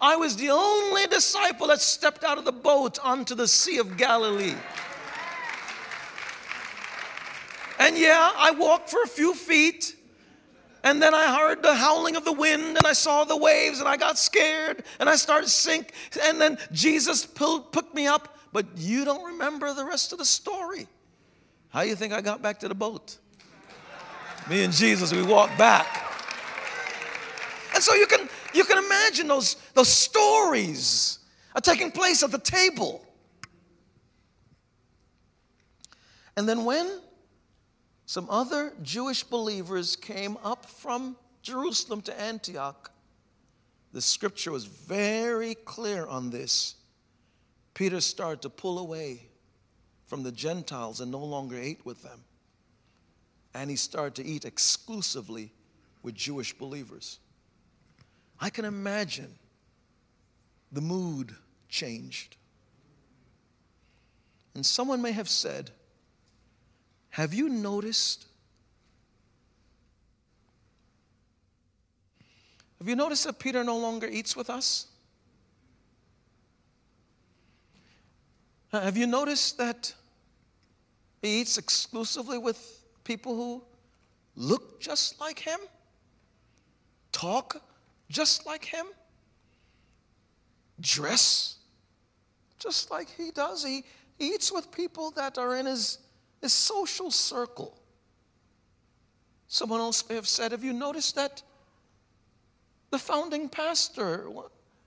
I 0.00 0.16
was 0.16 0.36
the 0.36 0.50
only 0.50 1.06
disciple 1.06 1.68
that 1.68 1.80
stepped 1.80 2.24
out 2.24 2.38
of 2.38 2.44
the 2.44 2.52
boat 2.52 2.98
onto 3.02 3.34
the 3.34 3.46
Sea 3.48 3.78
of 3.78 3.96
Galilee. 3.96 4.54
And 7.78 7.96
yeah, 7.96 8.32
I 8.36 8.50
walked 8.52 8.90
for 8.90 9.02
a 9.02 9.06
few 9.06 9.34
feet, 9.34 9.96
and 10.82 11.00
then 11.00 11.14
I 11.14 11.36
heard 11.36 11.62
the 11.62 11.74
howling 11.74 12.16
of 12.16 12.24
the 12.24 12.32
wind, 12.32 12.76
and 12.76 12.86
I 12.86 12.92
saw 12.92 13.24
the 13.24 13.36
waves, 13.36 13.78
and 13.78 13.88
I 13.88 13.96
got 13.96 14.18
scared, 14.18 14.82
and 14.98 15.08
I 15.08 15.16
started 15.16 15.44
to 15.44 15.52
sink. 15.52 15.92
And 16.22 16.40
then 16.40 16.58
Jesus 16.72 17.24
pulled, 17.24 17.72
picked 17.72 17.94
me 17.94 18.08
up, 18.08 18.37
but 18.52 18.66
you 18.76 19.04
don't 19.04 19.24
remember 19.24 19.72
the 19.74 19.84
rest 19.84 20.12
of 20.12 20.18
the 20.18 20.24
story. 20.24 20.86
How 21.70 21.82
you 21.82 21.94
think 21.94 22.12
I 22.12 22.20
got 22.20 22.42
back 22.42 22.60
to 22.60 22.68
the 22.68 22.74
boat? 22.74 23.18
Me 24.48 24.64
and 24.64 24.72
Jesus, 24.72 25.12
we 25.12 25.22
walked 25.22 25.58
back. 25.58 25.86
And 27.74 27.82
so 27.82 27.94
you 27.94 28.06
can 28.06 28.28
you 28.54 28.64
can 28.64 28.82
imagine 28.84 29.28
those, 29.28 29.56
those 29.74 29.88
stories 29.88 31.18
are 31.54 31.60
taking 31.60 31.90
place 31.90 32.22
at 32.22 32.30
the 32.30 32.38
table. 32.38 33.04
And 36.36 36.48
then 36.48 36.64
when 36.64 37.00
some 38.06 38.28
other 38.30 38.72
Jewish 38.82 39.22
believers 39.22 39.96
came 39.96 40.38
up 40.42 40.66
from 40.66 41.16
Jerusalem 41.42 42.00
to 42.02 42.20
Antioch, 42.20 42.90
the 43.92 44.00
scripture 44.00 44.52
was 44.52 44.64
very 44.64 45.54
clear 45.54 46.06
on 46.06 46.30
this. 46.30 46.76
Peter 47.78 48.00
started 48.00 48.42
to 48.42 48.50
pull 48.50 48.80
away 48.80 49.20
from 50.08 50.24
the 50.24 50.32
Gentiles 50.32 51.00
and 51.00 51.12
no 51.12 51.20
longer 51.20 51.56
ate 51.56 51.86
with 51.86 52.02
them. 52.02 52.24
And 53.54 53.70
he 53.70 53.76
started 53.76 54.16
to 54.16 54.28
eat 54.28 54.44
exclusively 54.44 55.52
with 56.02 56.16
Jewish 56.16 56.52
believers. 56.52 57.20
I 58.40 58.50
can 58.50 58.64
imagine 58.64 59.32
the 60.72 60.80
mood 60.80 61.36
changed. 61.68 62.34
And 64.56 64.66
someone 64.66 65.00
may 65.00 65.12
have 65.12 65.28
said, 65.28 65.70
Have 67.10 67.32
you 67.32 67.48
noticed? 67.48 68.26
Have 72.80 72.88
you 72.88 72.96
noticed 72.96 73.24
that 73.26 73.38
Peter 73.38 73.62
no 73.62 73.78
longer 73.78 74.08
eats 74.08 74.34
with 74.34 74.50
us? 74.50 74.88
Have 78.72 78.96
you 78.96 79.06
noticed 79.06 79.58
that 79.58 79.92
he 81.22 81.40
eats 81.40 81.58
exclusively 81.58 82.38
with 82.38 82.84
people 83.04 83.34
who 83.34 83.62
look 84.36 84.80
just 84.80 85.20
like 85.20 85.38
him, 85.38 85.58
talk 87.12 87.62
just 88.08 88.46
like 88.46 88.64
him, 88.64 88.86
dress 90.80 91.56
just 92.58 92.90
like 92.90 93.08
he 93.16 93.30
does. 93.30 93.64
He, 93.64 93.84
eats 94.20 94.50
with 94.52 94.72
people 94.72 95.12
that 95.12 95.38
are 95.38 95.56
in 95.56 95.66
his, 95.66 95.98
his 96.42 96.52
social 96.52 97.10
circle. 97.10 97.78
Someone 99.46 99.78
else 99.78 100.06
may 100.08 100.16
have 100.16 100.26
said, 100.26 100.50
Have 100.50 100.64
you 100.64 100.72
noticed 100.72 101.14
that 101.14 101.42
the 102.90 102.98
founding 102.98 103.48
pastor, 103.48 104.28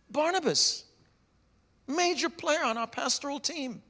Barnabas, 0.09 0.83
major 1.91 2.29
player 2.29 2.63
on 2.63 2.77
our 2.77 2.87
pastoral 2.87 3.39
team, 3.39 3.81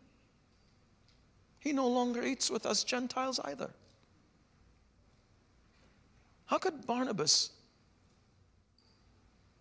he 1.59 1.73
no 1.73 1.87
longer 1.87 2.23
eats 2.23 2.49
with 2.49 2.65
us 2.65 2.83
Gentiles 2.83 3.39
either. 3.45 3.69
How 6.45 6.57
could 6.57 6.85
Barnabas 6.85 7.51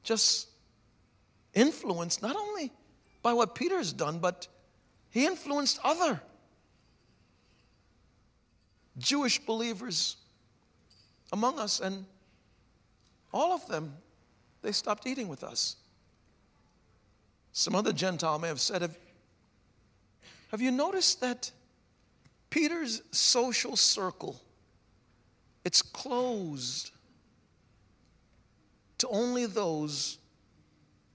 just 0.02 0.49
influenced 1.54 2.23
not 2.23 2.37
only 2.37 2.73
by 3.23 3.32
what 3.32 3.54
Peter's 3.54 3.92
done, 3.92 4.18
but 4.18 4.49
he 5.11 5.26
influenced 5.26 5.78
other 5.85 6.20
Jewish 8.99 9.38
believers 9.38 10.16
among 11.32 11.59
us, 11.59 11.80
and 11.80 12.04
all 13.32 13.52
of 13.52 13.66
them, 13.68 13.94
they 14.62 14.73
stopped 14.73 15.06
eating 15.06 15.28
with 15.28 15.44
us. 15.44 15.76
Some 17.61 17.75
other 17.75 17.93
Gentile 17.93 18.38
may 18.38 18.49
have 18.49 18.59
said, 18.59 18.81
Have, 18.81 18.97
have 20.50 20.62
you 20.62 20.71
noticed 20.71 21.21
that 21.21 21.50
Peter's 22.49 23.02
social 23.11 23.76
circle, 23.76 24.40
it's 25.62 25.83
closed 25.83 26.90
to 28.97 29.07
only 29.09 29.45
those 29.45 30.17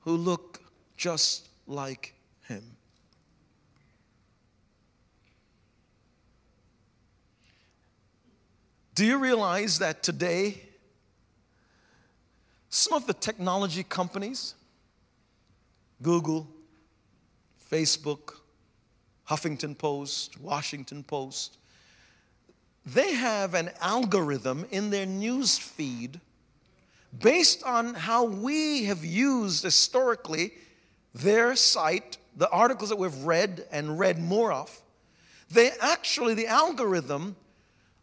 who 0.02 0.16
look 0.16 0.62
just 0.96 1.50
like 1.66 2.14
him. 2.48 2.62
Do 8.94 9.04
you 9.04 9.18
realize 9.18 9.80
that 9.80 10.04
today, 10.04 10.62
some 12.70 12.94
of 12.94 13.08
the 13.08 13.16
technology 13.16 13.82
companies, 13.82 14.54
Google, 16.02 16.48
Facebook, 17.72 18.36
Huffington 19.30 19.78
Post, 19.78 20.40
Washington 20.40 21.04
Post, 21.04 21.58
they 22.86 23.14
have 23.14 23.56
an 23.56 23.72
algorithm 23.82 24.66
in 24.72 24.92
their 24.92 25.06
news 25.06 25.58
feed 25.58 26.20
based 27.20 27.64
on 27.64 27.94
how 27.94 28.24
we 28.24 28.84
have 28.86 29.04
used 29.04 29.64
historically 29.64 30.54
their 31.14 31.56
site, 31.56 32.18
the 32.36 32.50
articles 32.50 32.90
that 32.90 32.98
we've 32.98 33.24
read 33.24 33.66
and 33.72 33.98
read 33.98 34.20
more 34.20 34.52
of, 34.52 34.82
they 35.50 35.72
actually, 35.82 36.34
the 36.34 36.48
algorithm 36.48 37.36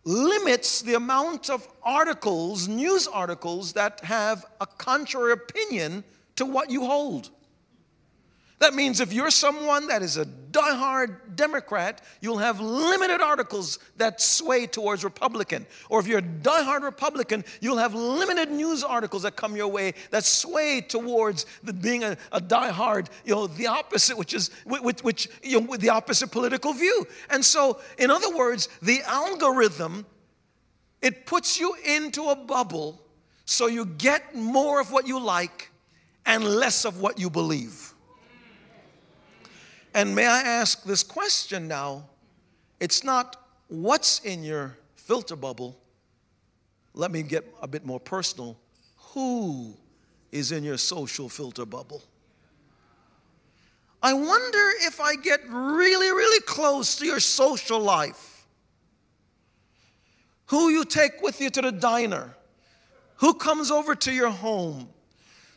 limits 0.04 0.82
the 0.82 0.94
amount 0.94 1.50
of 1.50 1.68
articles, 1.82 2.68
news 2.68 3.06
articles, 3.06 3.72
that 3.75 4.00
have 4.00 4.44
a 4.61 4.66
contrary 4.66 5.32
opinion 5.32 6.02
to 6.37 6.44
what 6.44 6.70
you 6.70 6.84
hold. 6.87 7.30
That 8.62 8.75
means 8.75 9.00
if 9.00 9.12
you're 9.12 9.33
someone 9.33 9.88
that 9.88 10.02
is 10.02 10.16
a 10.19 10.25
diehard 10.25 11.35
Democrat, 11.35 12.00
you'll 12.21 12.38
have 12.38 12.61
limited 12.61 13.21
articles 13.21 13.81
that 13.97 14.21
sway 14.21 14.69
towards 14.69 15.02
Republican. 15.02 15.66
Or 15.90 15.99
if 15.99 16.07
you're 16.07 16.21
a 16.21 16.23
diehard 16.23 16.83
Republican, 16.83 17.45
you'll 17.61 17.78
have 17.78 17.92
limited 17.92 18.52
news 18.52 18.85
articles 18.85 19.25
that 19.25 19.35
come 19.35 19.57
your 19.57 19.66
way 19.66 19.95
that 20.12 20.25
sway 20.25 20.81
towards 20.81 21.45
the, 21.64 21.73
being 21.73 22.04
a, 22.04 22.16
a 22.31 22.40
diehard, 22.40 23.09
you 23.25 23.35
know, 23.35 23.49
the 23.49 23.66
opposite, 23.66 24.16
which 24.16 24.33
is 24.33 24.52
which, 24.64 25.00
which 25.02 25.28
you 25.42 25.61
know, 25.61 25.66
with 25.66 25.81
the 25.81 25.88
opposite 25.88 26.31
political 26.31 26.73
view. 26.73 27.04
And 27.31 27.45
so, 27.45 27.81
in 27.99 28.12
other 28.12 28.33
words, 28.33 28.69
the 28.81 29.02
algorithm 29.09 30.07
it 31.00 31.26
puts 31.26 31.59
you 31.59 31.75
into 31.85 32.26
a 32.26 32.37
bubble 32.37 33.02
so 33.45 33.66
you 33.66 33.87
get 33.87 34.37
more 34.37 34.81
of 34.81 34.92
what 34.92 35.09
you 35.09 35.19
like 35.19 35.73
and 36.25 36.45
less 36.45 36.85
of 36.85 37.00
what 37.00 37.19
you 37.19 37.28
believe. 37.28 37.91
And 39.94 40.14
may 40.14 40.26
I 40.26 40.40
ask 40.40 40.84
this 40.84 41.02
question 41.02 41.68
now? 41.68 42.08
It's 42.80 43.04
not 43.04 43.37
what's 43.68 44.20
in 44.20 44.42
your 44.42 44.76
filter 44.96 45.37
bubble. 45.37 45.78
Let 46.94 47.11
me 47.11 47.22
get 47.22 47.44
a 47.61 47.68
bit 47.68 47.84
more 47.84 48.00
personal. 48.00 48.58
Who 49.12 49.75
is 50.30 50.52
in 50.52 50.64
your 50.64 50.78
social 50.78 51.28
filter 51.28 51.66
bubble? 51.66 52.02
I 54.02 54.14
wonder 54.14 54.70
if 54.80 55.00
I 55.00 55.14
get 55.14 55.40
really, 55.49 56.11
really 56.11 56.40
close 56.42 56.96
to 56.96 57.06
your 57.06 57.20
social 57.20 57.78
life. 57.78 58.46
Who 60.46 60.70
you 60.70 60.84
take 60.84 61.22
with 61.22 61.40
you 61.40 61.50
to 61.50 61.62
the 61.62 61.72
diner, 61.72 62.34
who 63.16 63.34
comes 63.34 63.70
over 63.70 63.94
to 63.94 64.12
your 64.12 64.30
home, 64.30 64.88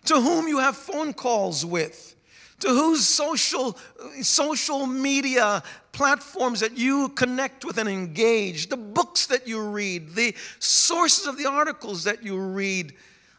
to 0.05 0.21
whom 0.21 0.47
you 0.47 0.59
have 0.59 0.77
phone 0.77 1.13
calls 1.13 1.65
with, 1.65 2.14
to 2.59 2.69
whose 2.69 3.05
social, 3.05 3.77
social 4.21 4.85
media 4.85 5.61
platforms 5.91 6.61
that 6.61 6.77
you 6.77 7.09
connect 7.09 7.65
with 7.65 7.77
and 7.77 7.89
engage, 7.89 8.67
the 8.69 8.77
books 8.77 9.27
that 9.27 9.47
you 9.47 9.61
read, 9.61 10.15
the 10.15 10.33
sources 10.59 11.27
of 11.27 11.37
the 11.37 11.49
articles 11.49 12.05
that 12.05 12.23
you 12.23 12.37
read. 12.39 12.93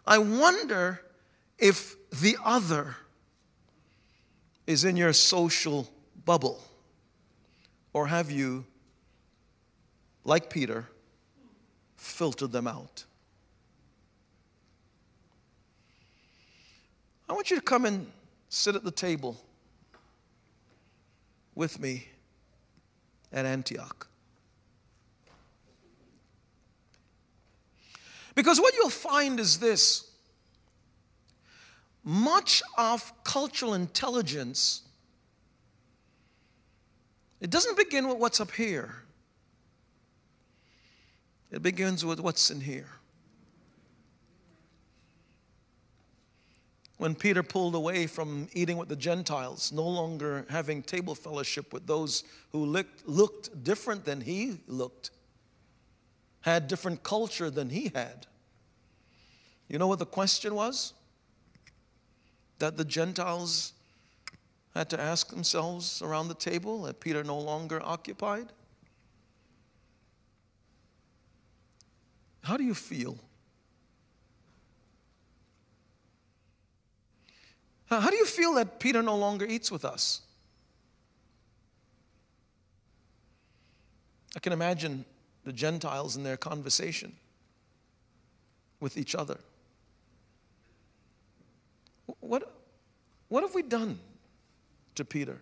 I 0.07 0.19
wonder 0.19 1.01
if 1.59 1.97
the 2.21 2.37
other 2.45 2.97
is 4.67 4.85
in 4.85 4.97
your 4.97 5.13
social 5.13 5.89
bubble. 6.25 6.63
Or 7.93 8.07
have 8.07 8.31
you 8.31 8.65
like 10.27 10.51
Peter, 10.51 10.85
filtered 11.97 12.53
them 12.53 12.67
out. 12.67 13.05
I 17.29 17.33
want 17.33 17.51
you 17.51 17.57
to 17.57 17.63
come 17.63 17.87
and 17.87 18.11
sit 18.49 18.75
at 18.75 18.85
the 18.85 18.91
table 18.91 19.37
with 21.55 21.81
me 21.81 22.09
at 23.33 23.47
Antioch. 23.47 24.09
Because 28.35 28.61
what 28.61 28.75
you'll 28.75 28.91
find 28.91 29.41
is 29.41 29.59
this. 29.59 30.11
Much 32.05 32.63
of 32.79 33.13
cultural 33.25 33.75
intelligence 33.75 34.83
it 37.41 37.51
doesn't 37.51 37.77
begin 37.77 38.09
with 38.09 38.17
what's 38.17 38.41
up 38.41 38.51
here. 38.53 39.03
It 41.51 41.63
begins 41.63 42.05
with 42.05 42.19
what's 42.19 42.51
in 42.51 42.61
here 42.61 42.96
when 46.99 47.15
Peter 47.15 47.43
pulled 47.43 47.75
away 47.75 48.07
from 48.07 48.49
eating 48.53 48.79
with 48.79 48.89
the 48.89 48.97
Gentiles, 48.97 49.71
no 49.71 49.87
longer 49.87 50.47
having 50.49 50.83
table 50.83 51.15
fellowship 51.15 51.73
with 51.73 51.87
those 51.87 52.25
who 52.53 52.65
looked, 52.65 53.07
looked 53.07 53.63
different 53.65 54.05
than 54.05 54.21
he 54.21 54.59
looked, 54.67 55.11
had 56.41 56.69
different 56.69 57.03
culture 57.03 57.51
than 57.51 57.69
he 57.69 57.91
had. 57.95 58.27
You 59.69 59.79
know 59.79 59.89
what 59.89 59.99
the 59.99 60.07
question 60.07 60.55
was? 60.55 60.95
That 62.59 62.77
the 62.77 62.85
Gentiles 62.85 63.75
had 64.75 64.89
to 64.91 65.01
ask 65.01 65.31
themselves 65.31 66.01
around 66.03 66.29
the 66.29 66.35
table 66.35 66.83
that 66.83 67.01
Peter 67.01 67.25
no 67.25 67.39
longer 67.39 67.81
occupied? 67.83 68.53
How 72.43 72.57
do 72.57 72.65
you 72.65 72.75
feel? 72.75 73.19
How 77.89 78.11
do 78.11 78.17
you 78.17 78.27
feel 78.27 78.55
that 78.55 78.81
Peter 78.81 79.03
no 79.03 79.17
longer 79.17 79.45
eats 79.45 79.71
with 79.71 79.85
us? 79.85 80.23
I 84.35 84.41
can 84.41 84.53
imagine 84.53 85.05
the 85.45 85.53
Gentiles 85.53 86.17
in 86.17 86.25
their 86.25 86.37
conversation 86.37 87.15
with 88.81 88.99
each 88.99 89.15
other. 89.15 89.39
What, 92.21 92.53
what 93.29 93.43
have 93.43 93.55
we 93.55 93.63
done 93.63 93.99
to 94.97 95.05
Peter? 95.05 95.41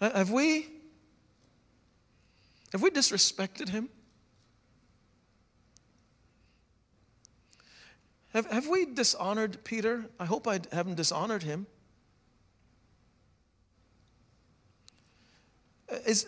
Have 0.00 0.30
we, 0.30 0.68
have 2.72 2.82
we 2.82 2.90
disrespected 2.90 3.68
him? 3.68 3.88
Have, 8.34 8.46
have 8.46 8.68
we 8.68 8.84
dishonored 8.84 9.58
Peter? 9.64 10.04
I 10.20 10.26
hope 10.26 10.46
I 10.46 10.60
haven't 10.72 10.96
dishonored 10.96 11.42
him. 11.42 11.66
Uh, 15.90 15.96
is, 16.06 16.26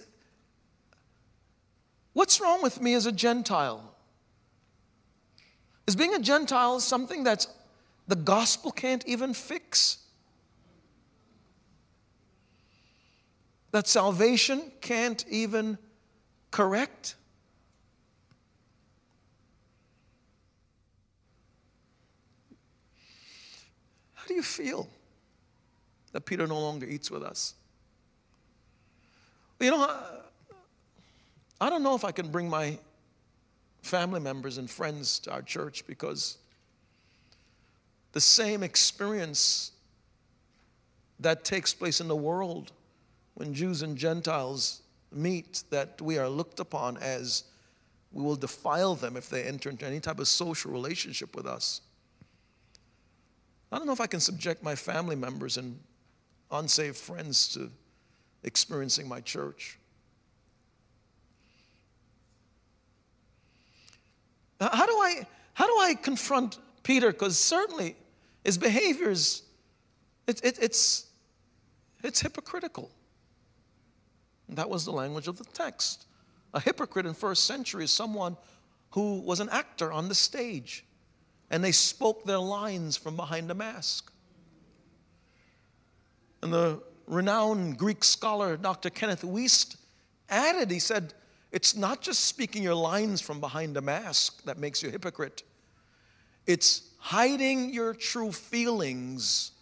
what's 2.14 2.40
wrong 2.40 2.62
with 2.62 2.80
me 2.80 2.94
as 2.94 3.04
a 3.04 3.12
Gentile? 3.12 3.94
Is 5.86 5.94
being 5.94 6.14
a 6.14 6.18
Gentile 6.18 6.80
something 6.80 7.22
that's 7.22 7.48
the 8.08 8.16
gospel 8.16 8.72
can't 8.72 9.06
even 9.06 9.34
fix? 9.34 9.98
That 13.72 13.86
salvation 13.86 14.72
can't 14.80 15.24
even 15.28 15.78
correct? 16.50 17.14
Do 24.30 24.36
you 24.36 24.42
feel 24.42 24.88
that 26.12 26.24
Peter 26.24 26.46
no 26.46 26.58
longer 26.58 26.86
eats 26.86 27.10
with 27.10 27.24
us? 27.24 27.54
You 29.58 29.72
know, 29.72 29.90
I, 31.60 31.68
don't 31.68 31.82
know 31.82 31.96
if 31.96 32.04
I 32.04 32.12
can 32.12 32.28
bring 32.28 32.48
my 32.48 32.78
family 33.82 34.20
members 34.20 34.56
and 34.56 34.70
friends 34.70 35.18
to 35.20 35.32
our 35.32 35.42
church 35.42 35.84
because 35.86 36.38
the 38.12 38.20
same 38.20 38.62
experience 38.62 39.72
that 41.18 41.44
takes 41.44 41.74
place 41.74 42.00
in 42.00 42.06
the 42.06 42.16
world 42.16 42.70
when 43.34 43.52
Jews 43.52 43.82
and 43.82 43.96
Gentiles 43.96 44.80
meet, 45.12 45.64
that 45.70 46.00
we 46.00 46.18
are 46.18 46.28
looked 46.28 46.60
upon 46.60 46.96
as 46.98 47.44
we 48.12 48.22
will 48.22 48.36
defile 48.36 48.94
them 48.94 49.16
if 49.16 49.28
they 49.28 49.42
enter 49.42 49.70
into 49.70 49.84
any 49.84 49.98
type 49.98 50.20
of 50.20 50.28
social 50.28 50.70
relationship 50.70 51.34
with 51.34 51.46
us. 51.46 51.80
I 53.72 53.78
don't 53.78 53.86
know 53.86 53.92
if 53.92 54.00
I 54.00 54.06
can 54.06 54.20
subject 54.20 54.62
my 54.62 54.74
family 54.74 55.16
members 55.16 55.56
and 55.56 55.78
unsaved 56.50 56.96
friends 56.96 57.48
to 57.54 57.70
experiencing 58.42 59.08
my 59.08 59.20
church. 59.20 59.78
How 64.60 64.86
do 64.86 64.92
I, 64.92 65.26
how 65.54 65.66
do 65.66 65.72
I 65.80 65.94
confront 65.94 66.58
Peter? 66.82 67.12
Because 67.12 67.38
certainly 67.38 67.96
his 68.44 68.58
behaviors, 68.58 69.42
it, 70.26 70.40
it, 70.44 70.58
it's, 70.60 71.06
it's 72.02 72.20
hypocritical. 72.20 72.90
that 74.48 74.68
was 74.68 74.84
the 74.84 74.90
language 74.90 75.28
of 75.28 75.38
the 75.38 75.44
text. 75.44 76.06
A 76.52 76.60
hypocrite 76.60 77.06
in 77.06 77.14
first 77.14 77.44
century 77.44 77.84
is 77.84 77.90
someone 77.90 78.36
who 78.90 79.20
was 79.20 79.40
an 79.40 79.48
actor 79.50 79.92
on 79.92 80.08
the 80.08 80.14
stage 80.14 80.84
and 81.50 81.62
they 81.62 81.72
spoke 81.72 82.24
their 82.24 82.38
lines 82.38 82.96
from 82.96 83.16
behind 83.16 83.50
a 83.50 83.54
mask. 83.54 84.12
And 86.42 86.52
the 86.52 86.82
renowned 87.06 87.76
Greek 87.76 88.04
scholar, 88.04 88.56
Dr. 88.56 88.88
Kenneth 88.88 89.22
Wuest, 89.22 89.76
added, 90.28 90.70
he 90.70 90.78
said, 90.78 91.12
it's 91.52 91.74
not 91.74 92.00
just 92.00 92.26
speaking 92.26 92.62
your 92.62 92.74
lines 92.74 93.20
from 93.20 93.40
behind 93.40 93.76
a 93.76 93.80
mask 93.80 94.44
that 94.44 94.58
makes 94.58 94.82
you 94.82 94.88
a 94.88 94.92
hypocrite. 94.92 95.42
It's 96.46 96.82
hiding 96.98 97.74
your 97.74 97.92
true 97.94 98.30
feelings 98.30 99.52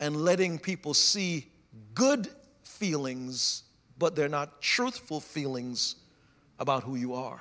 and 0.00 0.16
letting 0.16 0.58
people 0.58 0.94
see 0.94 1.48
good 1.94 2.28
feelings, 2.62 3.64
but 3.98 4.16
they're 4.16 4.28
not 4.28 4.62
truthful 4.62 5.20
feelings 5.20 5.96
about 6.58 6.82
who 6.84 6.96
you 6.96 7.14
are. 7.14 7.40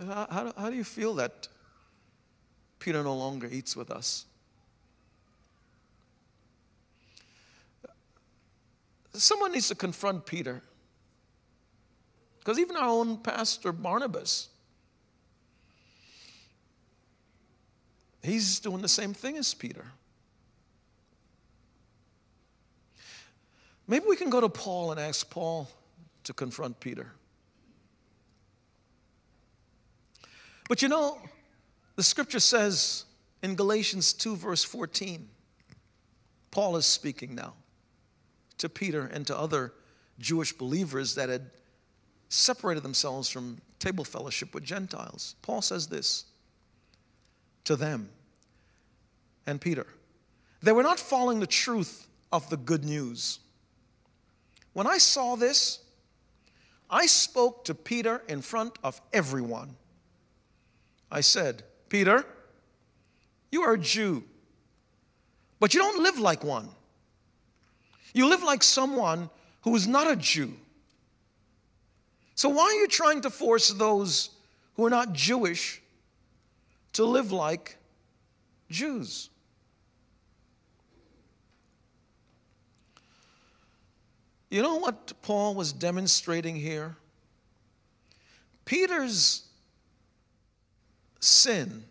How, 0.00 0.26
how, 0.30 0.52
how 0.56 0.70
do 0.70 0.76
you 0.76 0.84
feel 0.84 1.14
that 1.14 1.48
Peter 2.78 3.02
no 3.02 3.14
longer 3.14 3.48
eats 3.50 3.76
with 3.76 3.90
us? 3.90 4.26
Someone 9.12 9.52
needs 9.52 9.68
to 9.68 9.74
confront 9.74 10.26
Peter. 10.26 10.62
Because 12.40 12.58
even 12.58 12.76
our 12.76 12.88
own 12.88 13.18
pastor, 13.18 13.72
Barnabas, 13.72 14.48
he's 18.22 18.58
doing 18.60 18.82
the 18.82 18.88
same 18.88 19.14
thing 19.14 19.36
as 19.38 19.54
Peter. 19.54 19.86
Maybe 23.86 24.04
we 24.08 24.16
can 24.16 24.30
go 24.30 24.40
to 24.40 24.48
Paul 24.48 24.90
and 24.90 25.00
ask 25.00 25.28
Paul 25.30 25.70
to 26.24 26.32
confront 26.32 26.80
Peter. 26.80 27.12
But 30.68 30.82
you 30.82 30.88
know, 30.88 31.18
the 31.96 32.02
scripture 32.02 32.40
says 32.40 33.04
in 33.42 33.54
Galatians 33.54 34.12
2, 34.12 34.36
verse 34.36 34.64
14, 34.64 35.28
Paul 36.50 36.76
is 36.76 36.86
speaking 36.86 37.34
now 37.34 37.54
to 38.58 38.68
Peter 38.68 39.10
and 39.12 39.26
to 39.26 39.38
other 39.38 39.72
Jewish 40.18 40.52
believers 40.52 41.14
that 41.16 41.28
had 41.28 41.50
separated 42.28 42.82
themselves 42.82 43.28
from 43.28 43.58
table 43.78 44.04
fellowship 44.04 44.54
with 44.54 44.64
Gentiles. 44.64 45.36
Paul 45.42 45.62
says 45.62 45.88
this 45.88 46.24
to 47.64 47.76
them 47.76 48.08
and 49.46 49.60
Peter. 49.60 49.86
They 50.62 50.72
were 50.72 50.82
not 50.82 50.98
following 50.98 51.40
the 51.40 51.46
truth 51.46 52.08
of 52.32 52.48
the 52.48 52.56
good 52.56 52.84
news. 52.84 53.40
When 54.72 54.86
I 54.86 54.98
saw 54.98 55.36
this, 55.36 55.80
I 56.90 57.06
spoke 57.06 57.64
to 57.66 57.74
Peter 57.74 58.22
in 58.28 58.40
front 58.40 58.78
of 58.82 59.00
everyone. 59.12 59.76
I 61.10 61.20
said, 61.20 61.62
Peter, 61.88 62.24
you 63.50 63.62
are 63.62 63.74
a 63.74 63.78
Jew, 63.78 64.24
but 65.60 65.74
you 65.74 65.80
don't 65.80 66.02
live 66.02 66.18
like 66.18 66.42
one. 66.42 66.68
You 68.12 68.28
live 68.28 68.42
like 68.42 68.62
someone 68.62 69.30
who 69.62 69.74
is 69.76 69.86
not 69.86 70.10
a 70.10 70.16
Jew. 70.16 70.54
So 72.34 72.48
why 72.48 72.64
are 72.64 72.72
you 72.72 72.88
trying 72.88 73.20
to 73.22 73.30
force 73.30 73.68
those 73.70 74.30
who 74.74 74.84
are 74.86 74.90
not 74.90 75.12
Jewish 75.12 75.80
to 76.94 77.04
live 77.04 77.32
like 77.32 77.76
Jews? 78.70 79.30
You 84.50 84.62
know 84.62 84.76
what 84.76 85.12
Paul 85.22 85.54
was 85.54 85.72
demonstrating 85.72 86.54
here? 86.54 86.96
Peter's 88.64 89.42
sin 91.24 91.84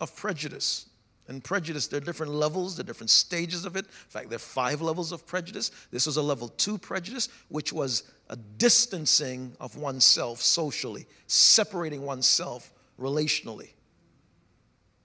of 0.00 0.14
prejudice. 0.14 0.86
And 1.26 1.44
prejudice, 1.44 1.88
there 1.88 1.98
are 1.98 2.04
different 2.04 2.32
levels, 2.32 2.76
there 2.76 2.84
are 2.84 2.86
different 2.86 3.10
stages 3.10 3.66
of 3.66 3.76
it. 3.76 3.84
In 3.84 4.08
fact, 4.08 4.30
there 4.30 4.36
are 4.36 4.38
five 4.38 4.80
levels 4.80 5.12
of 5.12 5.26
prejudice. 5.26 5.70
This 5.90 6.06
was 6.06 6.16
a 6.16 6.22
level 6.22 6.48
two 6.48 6.78
prejudice, 6.78 7.28
which 7.48 7.70
was 7.70 8.04
a 8.30 8.36
distancing 8.36 9.54
of 9.60 9.76
oneself 9.76 10.40
socially, 10.40 11.06
separating 11.26 12.02
oneself 12.02 12.72
relationally. 12.98 13.70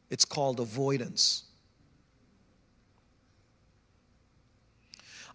It's 0.10 0.24
called 0.24 0.62
avoidance. 0.62 1.44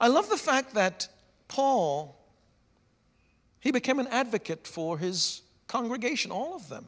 I 0.01 0.09
love 0.09 0.31
the 0.31 0.37
fact 0.38 0.74
that 0.74 1.09
Paul, 1.48 2.16
he 3.61 3.72
became 3.72 3.98
an 3.98 4.07
advocate 4.07 4.66
for 4.66 4.96
his 4.96 5.42
congregation, 5.66 6.31
all 6.31 6.55
of 6.55 6.68
them, 6.68 6.87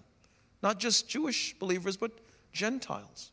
not 0.63 0.79
just 0.79 1.09
Jewish 1.09 1.55
believers, 1.59 1.97
but 1.97 2.13
Gentiles. 2.53 3.31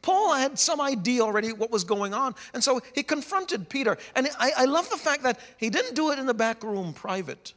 Paul 0.00 0.34
had 0.34 0.58
some 0.58 0.80
idea 0.80 1.22
already 1.22 1.52
what 1.52 1.70
was 1.70 1.84
going 1.84 2.12
on, 2.12 2.34
and 2.54 2.62
so 2.62 2.80
he 2.94 3.02
confronted 3.02 3.68
Peter. 3.68 3.96
And 4.16 4.28
I, 4.38 4.52
I 4.58 4.64
love 4.64 4.90
the 4.90 4.96
fact 4.96 5.22
that 5.22 5.38
he 5.58 5.70
didn't 5.70 5.94
do 5.94 6.10
it 6.10 6.18
in 6.18 6.26
the 6.26 6.34
back 6.34 6.64
room 6.64 6.92
private, 6.92 7.54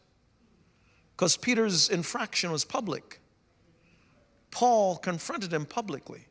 because 1.15 1.37
Peter's 1.37 1.89
infraction 1.89 2.51
was 2.51 2.63
public. 2.63 3.19
Paul 4.51 4.97
confronted 4.97 5.51
him 5.51 5.65
publicly. 5.65 6.27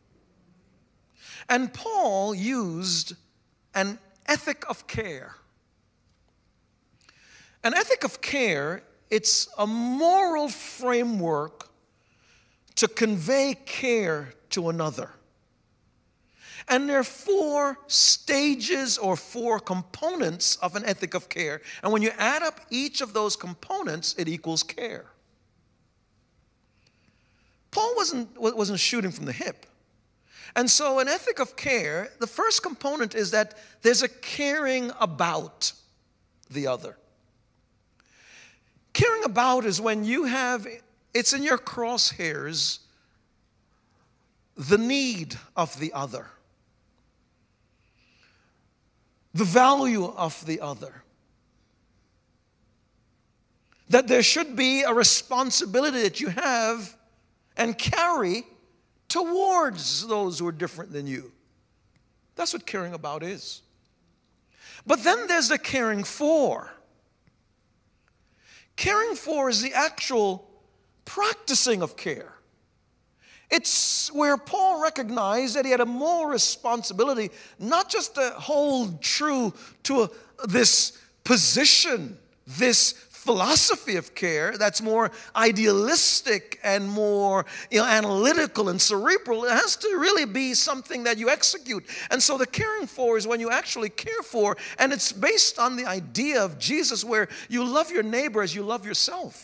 And 1.48 1.74
Paul 1.74 2.34
used 2.34 3.14
an 3.74 3.98
ethic 4.26 4.64
of 4.70 4.86
care. 4.86 5.34
An 7.64 7.74
ethic 7.74 8.04
of 8.04 8.20
care, 8.20 8.82
it's 9.10 9.48
a 9.58 9.66
moral 9.66 10.48
framework 10.48 11.70
to 12.76 12.88
convey 12.88 13.56
care 13.66 14.32
to 14.50 14.68
another. 14.68 15.10
And 16.68 16.88
there 16.88 16.98
are 16.98 17.04
four 17.04 17.78
stages 17.86 18.96
or 18.96 19.16
four 19.16 19.60
components 19.60 20.56
of 20.56 20.76
an 20.76 20.84
ethic 20.84 21.14
of 21.14 21.28
care. 21.28 21.60
And 21.82 21.92
when 21.92 22.02
you 22.02 22.10
add 22.18 22.42
up 22.42 22.60
each 22.70 23.00
of 23.00 23.12
those 23.12 23.36
components, 23.36 24.14
it 24.16 24.28
equals 24.28 24.62
care. 24.62 25.04
Paul 27.70 27.94
wasn't, 27.96 28.40
wasn't 28.40 28.80
shooting 28.80 29.10
from 29.10 29.26
the 29.26 29.32
hip. 29.32 29.66
And 30.56 30.70
so, 30.70 31.00
an 31.00 31.08
ethic 31.08 31.40
of 31.40 31.56
care, 31.56 32.10
the 32.20 32.26
first 32.28 32.62
component 32.62 33.14
is 33.14 33.32
that 33.32 33.58
there's 33.82 34.02
a 34.02 34.08
caring 34.08 34.92
about 35.00 35.72
the 36.48 36.68
other. 36.68 36.96
Caring 38.92 39.24
about 39.24 39.64
is 39.64 39.80
when 39.80 40.04
you 40.04 40.24
have, 40.24 40.68
it's 41.14 41.32
in 41.32 41.44
your 41.44 41.58
crosshairs, 41.58 42.80
the 44.56 44.78
need 44.78 45.36
of 45.56 45.78
the 45.78 45.92
other, 45.92 46.26
the 49.32 49.44
value 49.44 50.04
of 50.04 50.44
the 50.44 50.60
other. 50.60 51.02
That 53.90 54.08
there 54.08 54.22
should 54.22 54.56
be 54.56 54.82
a 54.82 54.92
responsibility 54.92 56.02
that 56.02 56.20
you 56.20 56.28
have 56.28 56.96
and 57.56 57.78
carry 57.78 58.44
towards 59.08 60.06
those 60.08 60.38
who 60.38 60.48
are 60.48 60.52
different 60.52 60.92
than 60.92 61.06
you. 61.06 61.30
That's 62.34 62.52
what 62.52 62.66
caring 62.66 62.94
about 62.94 63.22
is. 63.22 63.62
But 64.86 65.04
then 65.04 65.26
there's 65.28 65.48
the 65.48 65.58
caring 65.58 66.02
for. 66.02 66.72
Caring 68.76 69.14
for 69.14 69.48
is 69.48 69.62
the 69.62 69.72
actual 69.72 70.50
practicing 71.04 71.82
of 71.82 71.96
care. 71.96 72.32
It's 73.50 74.12
where 74.12 74.36
Paul 74.36 74.82
recognized 74.82 75.56
that 75.56 75.64
he 75.64 75.70
had 75.70 75.80
a 75.80 75.86
moral 75.86 76.26
responsibility 76.26 77.30
not 77.58 77.90
just 77.90 78.14
to 78.16 78.30
hold 78.30 79.02
true 79.02 79.52
to 79.84 80.02
a, 80.02 80.10
this 80.46 80.98
position, 81.24 82.18
this 82.46 82.92
philosophy 82.92 83.96
of 83.96 84.14
care 84.14 84.56
that's 84.58 84.82
more 84.82 85.10
idealistic 85.34 86.60
and 86.62 86.86
more 86.86 87.46
you 87.70 87.78
know, 87.78 87.86
analytical 87.86 88.68
and 88.68 88.80
cerebral. 88.80 89.44
It 89.44 89.52
has 89.52 89.76
to 89.76 89.88
really 89.96 90.26
be 90.26 90.52
something 90.52 91.04
that 91.04 91.16
you 91.16 91.30
execute. 91.30 91.84
And 92.10 92.22
so 92.22 92.36
the 92.36 92.46
caring 92.46 92.86
for 92.86 93.16
is 93.16 93.26
when 93.26 93.40
you 93.40 93.50
actually 93.50 93.88
care 93.88 94.22
for, 94.22 94.58
and 94.78 94.92
it's 94.92 95.10
based 95.10 95.58
on 95.58 95.76
the 95.76 95.86
idea 95.86 96.42
of 96.42 96.58
Jesus 96.58 97.02
where 97.02 97.28
you 97.48 97.64
love 97.64 97.90
your 97.90 98.02
neighbor 98.02 98.42
as 98.42 98.54
you 98.54 98.62
love 98.62 98.84
yourself. 98.84 99.43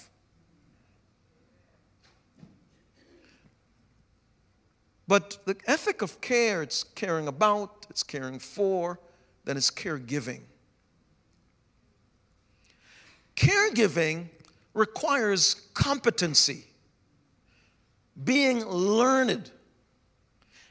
But 5.11 5.38
the 5.44 5.57
ethic 5.66 6.03
of 6.03 6.20
care, 6.20 6.62
it's 6.62 6.85
caring 6.85 7.27
about, 7.27 7.85
it's 7.90 8.05
caring 8.05 8.38
for, 8.38 9.01
then 9.44 9.57
it's 9.57 9.68
caregiving. 9.68 10.42
Caregiving 13.35 14.27
requires 14.73 15.66
competency, 15.75 16.62
being 18.23 18.64
learned, 18.64 19.51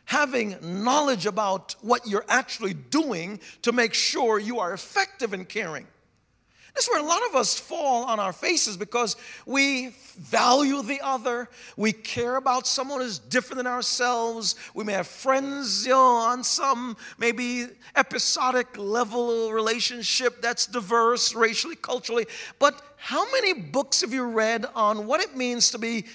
having 0.06 0.56
knowledge 0.62 1.26
about 1.26 1.76
what 1.82 2.08
you're 2.08 2.24
actually 2.30 2.76
doing 2.76 3.42
to 3.64 3.74
make 3.74 3.94
sure 3.94 4.40
you 4.40 4.60
are 4.60 4.72
effective 4.72 5.34
in 5.34 5.44
caring. 5.44 5.86
This 6.76 6.86
is 6.86 6.90
where 6.90 7.02
a 7.02 7.06
lot 7.06 7.22
of 7.28 7.36
us 7.36 7.60
fall 7.60 8.06
on 8.06 8.20
our 8.20 8.32
faces 8.32 8.78
because 8.78 9.16
we 9.46 9.90
value 10.18 10.82
the 10.82 11.02
other. 11.02 11.50
We 11.78 11.92
care 11.92 12.36
about 12.36 12.68
someone 12.68 13.02
who's 13.02 13.20
different 13.20 13.58
than 13.58 13.68
ourselves. 13.68 14.56
We 14.74 14.84
may 14.84 14.94
have 14.94 15.08
friends 15.08 15.86
you 15.86 15.94
know, 15.94 16.02
on 16.02 16.44
some 16.44 16.96
maybe 17.18 17.68
episodic 17.96 18.78
level 18.78 19.52
relationship 19.52 20.42
that's 20.42 20.68
diverse 20.68 21.34
racially, 21.34 21.76
culturally. 21.76 22.28
But 22.60 22.82
how 22.98 23.30
many 23.32 23.54
books 23.54 24.02
have 24.02 24.14
you 24.14 24.26
read 24.26 24.66
on 24.76 25.08
what 25.08 25.22
it 25.22 25.36
means 25.36 25.72
to 25.72 25.78
be 25.78 26.06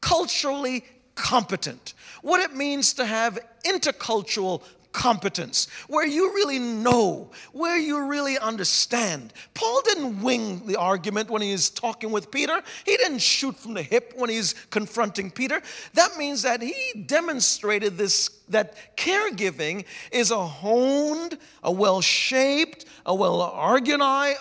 culturally 0.00 0.84
competent? 1.14 1.94
What 2.22 2.40
it 2.40 2.54
means 2.54 2.94
to 2.94 3.04
have 3.04 3.38
intercultural 3.64 4.62
competence, 4.92 5.68
where 5.88 6.06
you 6.06 6.34
really 6.34 6.58
know, 6.58 7.30
where 7.52 7.78
you 7.78 8.06
really 8.06 8.38
understand. 8.38 9.32
Paul 9.54 9.82
didn't 9.82 10.22
wing 10.22 10.66
the 10.66 10.76
argument 10.76 11.30
when 11.30 11.42
he's 11.42 11.70
talking 11.70 12.10
with 12.10 12.30
Peter, 12.30 12.62
he 12.84 12.96
didn't 12.96 13.20
shoot 13.20 13.56
from 13.56 13.74
the 13.74 13.82
hip 13.82 14.12
when 14.16 14.30
he's 14.30 14.54
confronting 14.70 15.30
Peter. 15.30 15.60
That 15.94 16.16
means 16.16 16.42
that 16.42 16.62
he 16.62 17.04
demonstrated 17.06 17.96
this 17.98 18.41
that 18.48 18.96
caregiving 18.96 19.84
is 20.10 20.30
a 20.30 20.46
honed, 20.46 21.38
a 21.62 21.72
well 21.72 22.00
shaped, 22.00 22.84
a 23.06 23.14
well 23.14 23.40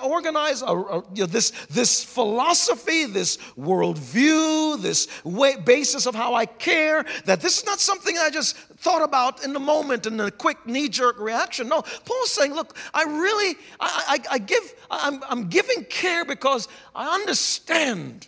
organized, 0.04 0.64
a, 0.64 0.72
a, 0.72 1.04
you 1.14 1.24
know, 1.24 1.26
this, 1.26 1.52
this 1.70 2.04
philosophy, 2.04 3.06
this 3.06 3.38
worldview, 3.58 4.82
this 4.82 5.08
way, 5.24 5.56
basis 5.58 6.06
of 6.06 6.16
how 6.16 6.34
I 6.34 6.46
care, 6.46 7.06
that 7.26 7.42
this 7.42 7.60
is 7.60 7.66
not 7.66 7.80
something 7.80 8.18
I 8.18 8.30
just 8.30 8.56
thought 8.58 9.04
about 9.04 9.44
in 9.44 9.54
the 9.54 9.60
moment 9.60 10.06
in 10.06 10.20
a 10.20 10.32
quick 10.32 10.66
knee 10.66 10.90
jerk 10.90 11.20
reaction. 11.20 11.68
No, 11.68 11.82
Paul's 11.82 12.32
saying, 12.32 12.54
look, 12.54 12.78
I 12.94 13.04
really, 13.04 13.56
I, 13.80 14.20
I, 14.30 14.36
I 14.36 14.38
give, 14.38 14.74
I'm, 14.90 15.24
I'm 15.30 15.50
giving 15.50 15.86
care 15.86 16.26
because 16.26 16.68
I 16.96 17.14
understand 17.16 18.28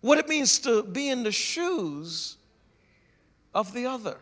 what 0.00 0.18
it 0.18 0.28
means 0.28 0.58
to 0.60 0.82
be 0.82 1.08
in 1.08 1.22
the 1.22 1.32
shoes 1.32 2.36
of 3.54 3.72
the 3.72 3.86
other. 3.86 4.18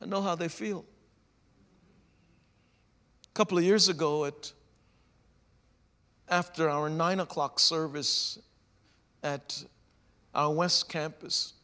I 0.00 0.06
know 0.06 0.22
how 0.22 0.34
they 0.34 0.48
feel. 0.48 0.84
A 3.24 3.34
couple 3.34 3.58
of 3.58 3.64
years 3.64 3.88
ago, 3.88 4.24
at 4.24 4.52
after 6.28 6.68
our 6.68 6.88
nine 6.88 7.20
o'clock 7.20 7.60
service 7.60 8.38
at 9.22 9.64
our 10.34 10.52
West 10.52 10.88
Campus, 10.88 11.54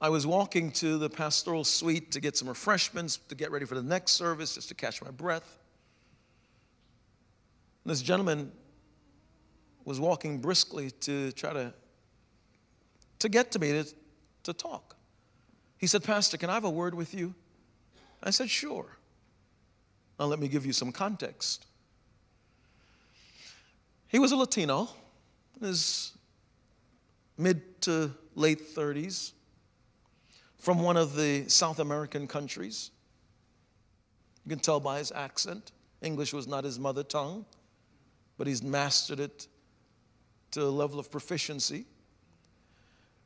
I 0.00 0.08
was 0.08 0.26
walking 0.26 0.70
to 0.72 0.96
the 0.96 1.10
pastoral 1.10 1.62
suite 1.62 2.10
to 2.12 2.20
get 2.20 2.36
some 2.36 2.48
refreshments 2.48 3.18
to 3.28 3.34
get 3.34 3.50
ready 3.50 3.66
for 3.66 3.74
the 3.74 3.82
next 3.82 4.12
service, 4.12 4.54
just 4.54 4.68
to 4.68 4.74
catch 4.74 5.02
my 5.02 5.10
breath. 5.10 5.58
And 7.84 7.90
this 7.90 8.00
gentleman 8.00 8.50
was 9.84 10.00
walking 10.00 10.38
briskly 10.38 10.90
to 10.90 11.32
try 11.32 11.52
to, 11.52 11.74
to 13.18 13.28
get 13.28 13.52
to 13.52 13.58
me 13.58 13.72
to, 13.72 13.94
to 14.44 14.52
talk. 14.52 14.96
He 15.78 15.86
said, 15.86 16.04
Pastor, 16.04 16.36
can 16.36 16.50
I 16.50 16.54
have 16.54 16.64
a 16.64 16.70
word 16.70 16.94
with 16.94 17.14
you? 17.14 17.34
I 18.22 18.30
said, 18.30 18.50
Sure. 18.50 18.96
Now, 20.18 20.26
let 20.26 20.38
me 20.38 20.48
give 20.48 20.66
you 20.66 20.74
some 20.74 20.92
context. 20.92 21.64
He 24.08 24.18
was 24.18 24.32
a 24.32 24.36
Latino, 24.36 24.88
in 25.58 25.66
his 25.66 26.12
mid 27.38 27.80
to 27.82 28.10
late 28.34 28.74
30s, 28.74 29.32
from 30.58 30.82
one 30.82 30.98
of 30.98 31.16
the 31.16 31.48
South 31.48 31.78
American 31.78 32.26
countries. 32.26 32.90
You 34.44 34.50
can 34.50 34.58
tell 34.58 34.80
by 34.80 34.98
his 34.98 35.10
accent. 35.12 35.72
English 36.02 36.34
was 36.34 36.46
not 36.46 36.64
his 36.64 36.78
mother 36.78 37.02
tongue, 37.02 37.46
but 38.36 38.46
he's 38.46 38.62
mastered 38.62 39.20
it 39.20 39.46
to 40.50 40.64
a 40.64 40.64
level 40.64 40.98
of 40.98 41.10
proficiency. 41.10 41.86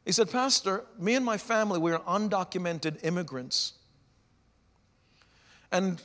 He 0.05 0.13
said, 0.13 0.31
Pastor, 0.31 0.85
me 0.99 1.15
and 1.15 1.25
my 1.25 1.39
family, 1.39 1.79
we're 1.79 1.99
undocumented 2.01 3.03
immigrants. 3.05 3.73
And 5.73 6.01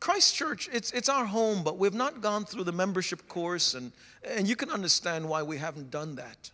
Christ 0.00 0.34
Church, 0.34 0.68
it's, 0.72 0.90
it's 0.90 1.08
our 1.08 1.24
home, 1.24 1.62
but 1.62 1.78
we've 1.78 1.94
not 1.94 2.20
gone 2.20 2.44
through 2.44 2.64
the 2.64 2.72
membership 2.72 3.28
course, 3.28 3.74
and, 3.74 3.92
and 4.24 4.48
you 4.48 4.56
can 4.56 4.70
understand 4.70 5.28
why 5.28 5.42
we 5.42 5.56
haven't 5.56 5.90
done 5.90 6.16
that. 6.16 6.50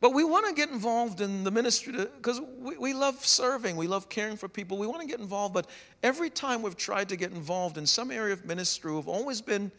But 0.00 0.14
we 0.14 0.24
want 0.24 0.46
to 0.48 0.52
get 0.52 0.68
involved 0.68 1.20
in 1.20 1.44
the 1.44 1.50
ministry 1.50 1.92
because 1.92 2.40
we, 2.58 2.76
we 2.76 2.92
love 2.92 3.24
serving, 3.24 3.76
we 3.76 3.86
love 3.86 4.08
caring 4.08 4.36
for 4.36 4.48
people, 4.48 4.76
we 4.76 4.86
want 4.86 5.00
to 5.00 5.06
get 5.06 5.20
involved. 5.20 5.54
But 5.54 5.68
every 6.02 6.28
time 6.28 6.60
we've 6.60 6.76
tried 6.76 7.08
to 7.10 7.16
get 7.16 7.30
involved 7.30 7.78
in 7.78 7.86
some 7.86 8.10
area 8.10 8.32
of 8.32 8.44
ministry, 8.44 8.92
we've 8.92 9.08
always 9.08 9.40
been 9.40 9.70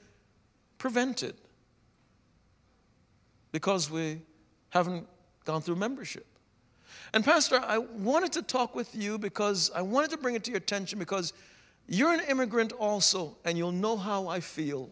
prevented 0.78 1.36
because 3.54 3.90
we 3.90 4.20
haven't 4.70 5.08
gone 5.46 5.62
through 5.62 5.78
membership. 5.78 6.26
And, 7.14 7.24
Pastor, 7.24 7.62
I 7.64 7.78
wanted 7.78 8.34
to 8.34 8.42
talk 8.42 8.76
with 8.76 8.94
you 8.94 9.18
because 9.18 9.72
I 9.74 9.82
wanted 9.82 10.10
to 10.10 10.18
bring 10.18 10.36
it 10.36 10.44
to 10.46 10.52
your 10.52 10.58
attention 10.58 11.00
because 11.00 11.32
you're 11.88 12.12
an 12.12 12.22
immigrant 12.28 12.74
also, 12.74 13.38
and 13.46 13.58
you'll 13.58 13.72
know 13.72 13.96
how 13.96 14.28
I 14.28 14.40
feel. 14.40 14.90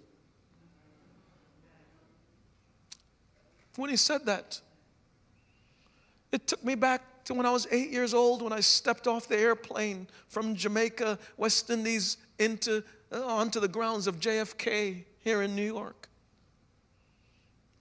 When 3.76 3.90
he 3.90 3.96
said 3.96 4.26
that, 4.26 4.62
it 6.32 6.48
took 6.48 6.64
me 6.64 6.76
back 6.76 7.02
to 7.26 7.34
when 7.34 7.46
I 7.46 7.52
was 7.52 7.68
eight 7.72 7.90
years 7.90 8.14
old 8.14 8.42
when 8.42 8.54
I 8.54 8.60
stepped 8.60 9.08
off 9.08 9.28
the 9.28 9.38
airplane 9.38 10.08
from 10.28 10.56
Jamaica, 10.56 11.18
West 11.38 11.70
Indies, 11.70 12.18
into, 12.38 12.84
uh, 13.12 13.26
onto 13.26 13.60
the 13.60 13.68
grounds 13.68 14.06
of 14.06 14.20
JFK 14.20 15.06
here 15.20 15.42
in 15.42 15.56
New 15.56 15.66
York. 15.66 16.10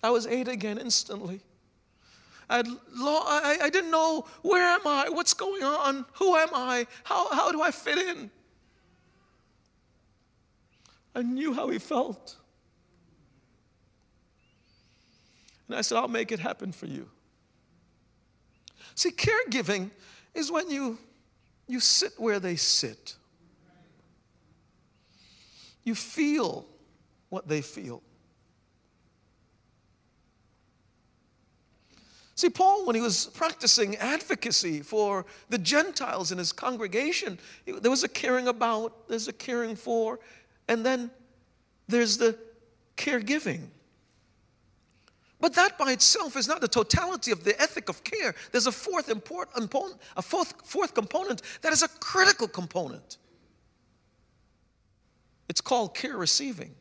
I 0.02 0.10
was 0.10 0.26
eight 0.26 0.48
again 0.48 0.78
instantly. 0.78 1.40
I'd, 2.48 2.66
I, 2.66 3.58
I 3.62 3.70
didn't 3.70 3.90
know 3.90 4.26
where 4.42 4.66
am 4.66 4.86
I? 4.86 5.08
What's 5.08 5.34
going 5.34 5.62
on? 5.62 6.04
Who 6.14 6.34
am 6.34 6.48
I? 6.52 6.86
How, 7.04 7.32
how 7.32 7.52
do 7.52 7.62
I 7.62 7.70
fit 7.70 7.98
in? 7.98 8.30
I 11.14 11.22
knew 11.22 11.54
how 11.54 11.68
he 11.68 11.78
felt. 11.78 12.36
And 15.68 15.76
I 15.76 15.82
said, 15.82 15.98
I'll 15.98 16.08
make 16.08 16.32
it 16.32 16.40
happen 16.40 16.72
for 16.72 16.86
you. 16.86 17.08
See, 18.96 19.10
caregiving 19.10 19.90
is 20.34 20.50
when 20.50 20.68
you, 20.70 20.98
you 21.68 21.78
sit 21.78 22.12
where 22.18 22.40
they 22.40 22.56
sit, 22.56 23.14
you 25.84 25.94
feel 25.94 26.66
what 27.28 27.48
they 27.48 27.62
feel. 27.62 28.02
See, 32.40 32.48
Paul, 32.48 32.86
when 32.86 32.96
he 32.96 33.02
was 33.02 33.26
practicing 33.34 33.96
advocacy 33.96 34.80
for 34.80 35.26
the 35.50 35.58
Gentiles 35.58 36.32
in 36.32 36.38
his 36.38 36.52
congregation, 36.52 37.38
there 37.66 37.90
was 37.90 38.02
a 38.02 38.08
caring 38.08 38.48
about, 38.48 39.06
there's 39.08 39.28
a 39.28 39.32
caring 39.34 39.76
for, 39.76 40.18
and 40.66 40.82
then 40.82 41.10
there's 41.86 42.16
the 42.16 42.38
caregiving. 42.96 43.66
But 45.38 45.52
that 45.52 45.76
by 45.76 45.92
itself 45.92 46.34
is 46.34 46.48
not 46.48 46.62
the 46.62 46.68
totality 46.68 47.30
of 47.30 47.44
the 47.44 47.60
ethic 47.60 47.90
of 47.90 48.02
care. 48.04 48.34
There's 48.52 48.66
a 48.66 48.72
fourth 48.72 49.10
important, 49.10 49.70
a 50.16 50.22
fourth, 50.22 50.54
fourth 50.64 50.94
component 50.94 51.42
that 51.60 51.74
is 51.74 51.82
a 51.82 51.88
critical 51.88 52.48
component. 52.48 53.18
It's 55.50 55.60
called 55.60 55.94
care 55.94 56.16
receiving. 56.16 56.74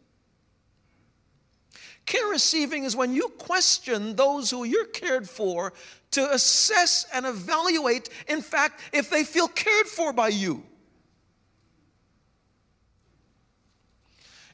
Care 2.09 2.25
receiving 2.25 2.85
is 2.85 2.95
when 2.95 3.13
you 3.13 3.27
question 3.37 4.15
those 4.15 4.49
who 4.49 4.63
you're 4.63 4.87
cared 4.87 5.29
for 5.29 5.73
to 6.09 6.33
assess 6.33 7.05
and 7.13 7.23
evaluate, 7.23 8.09
in 8.27 8.41
fact, 8.41 8.81
if 8.91 9.11
they 9.11 9.23
feel 9.23 9.47
cared 9.47 9.85
for 9.85 10.11
by 10.11 10.29
you. 10.29 10.63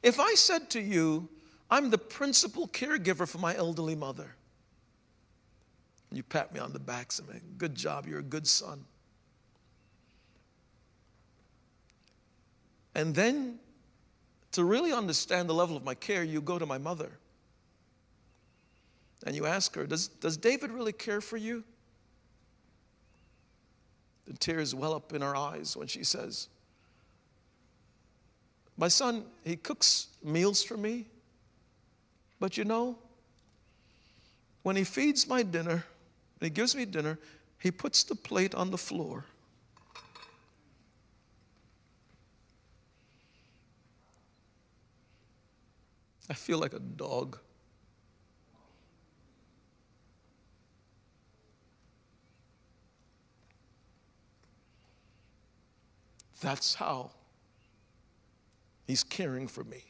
If 0.04 0.20
I 0.20 0.34
said 0.34 0.70
to 0.72 0.82
you, 0.82 1.30
I'm 1.72 1.92
the 1.92 1.98
principal 1.98 2.68
caregiver 2.68 3.26
for 3.26 3.38
my 3.38 3.56
elderly 3.56 3.96
mother. 3.96 4.36
You 6.12 6.24
pat 6.24 6.54
me 6.54 6.60
on 6.60 6.74
the 6.74 6.80
back, 6.80 7.14
say, 7.14 7.24
good 7.58 7.74
job, 7.74 8.06
you're 8.06 8.20
a 8.20 8.22
good 8.22 8.48
son. 8.48 8.84
And 12.94 13.16
then, 13.16 13.60
to 14.52 14.66
really 14.66 14.92
understand 14.92 15.48
the 15.48 15.54
level 15.54 15.78
of 15.78 15.86
my 15.86 15.96
care, 15.96 16.22
you 16.22 16.42
go 16.42 16.60
to 16.60 16.66
my 16.66 16.78
mother 16.78 17.12
and 19.26 19.36
you 19.36 19.46
ask 19.46 19.76
her, 19.76 19.86
Does, 19.86 20.08
does 20.08 20.38
David 20.38 20.72
really 20.72 20.94
care 20.94 21.20
for 21.20 21.38
you? 21.38 21.64
The 24.28 24.34
tears 24.34 24.74
well 24.74 24.94
up 24.94 25.14
in 25.14 25.22
her 25.22 25.36
eyes 25.36 25.76
when 25.76 25.88
she 25.88 26.04
says, 26.04 26.48
My 28.78 28.88
son, 28.88 29.26
he 29.44 29.56
cooks 29.56 30.08
meals 30.24 30.64
for 30.64 30.78
me. 30.78 31.08
But 32.40 32.58
you 32.58 32.66
know, 32.66 32.98
when 34.64 34.76
he 34.76 34.84
feeds 34.84 35.28
my 35.28 35.44
dinner, 35.44 35.84
when 36.40 36.46
he 36.46 36.50
gives 36.50 36.76
me 36.76 36.86
dinner, 36.86 37.18
he 37.60 37.72
puts 37.72 38.04
the 38.04 38.16
plate 38.16 38.54
on 38.54 38.72
the 38.72 38.78
floor. 38.78 39.26
I 46.30 46.34
feel 46.34 46.58
like 46.58 46.74
a 46.74 46.80
dog. 46.80 47.38
That's 56.42 56.76
how 56.76 57.12
he's 58.88 59.04
caring 59.04 59.48
for 59.48 59.64
me. 59.64 59.84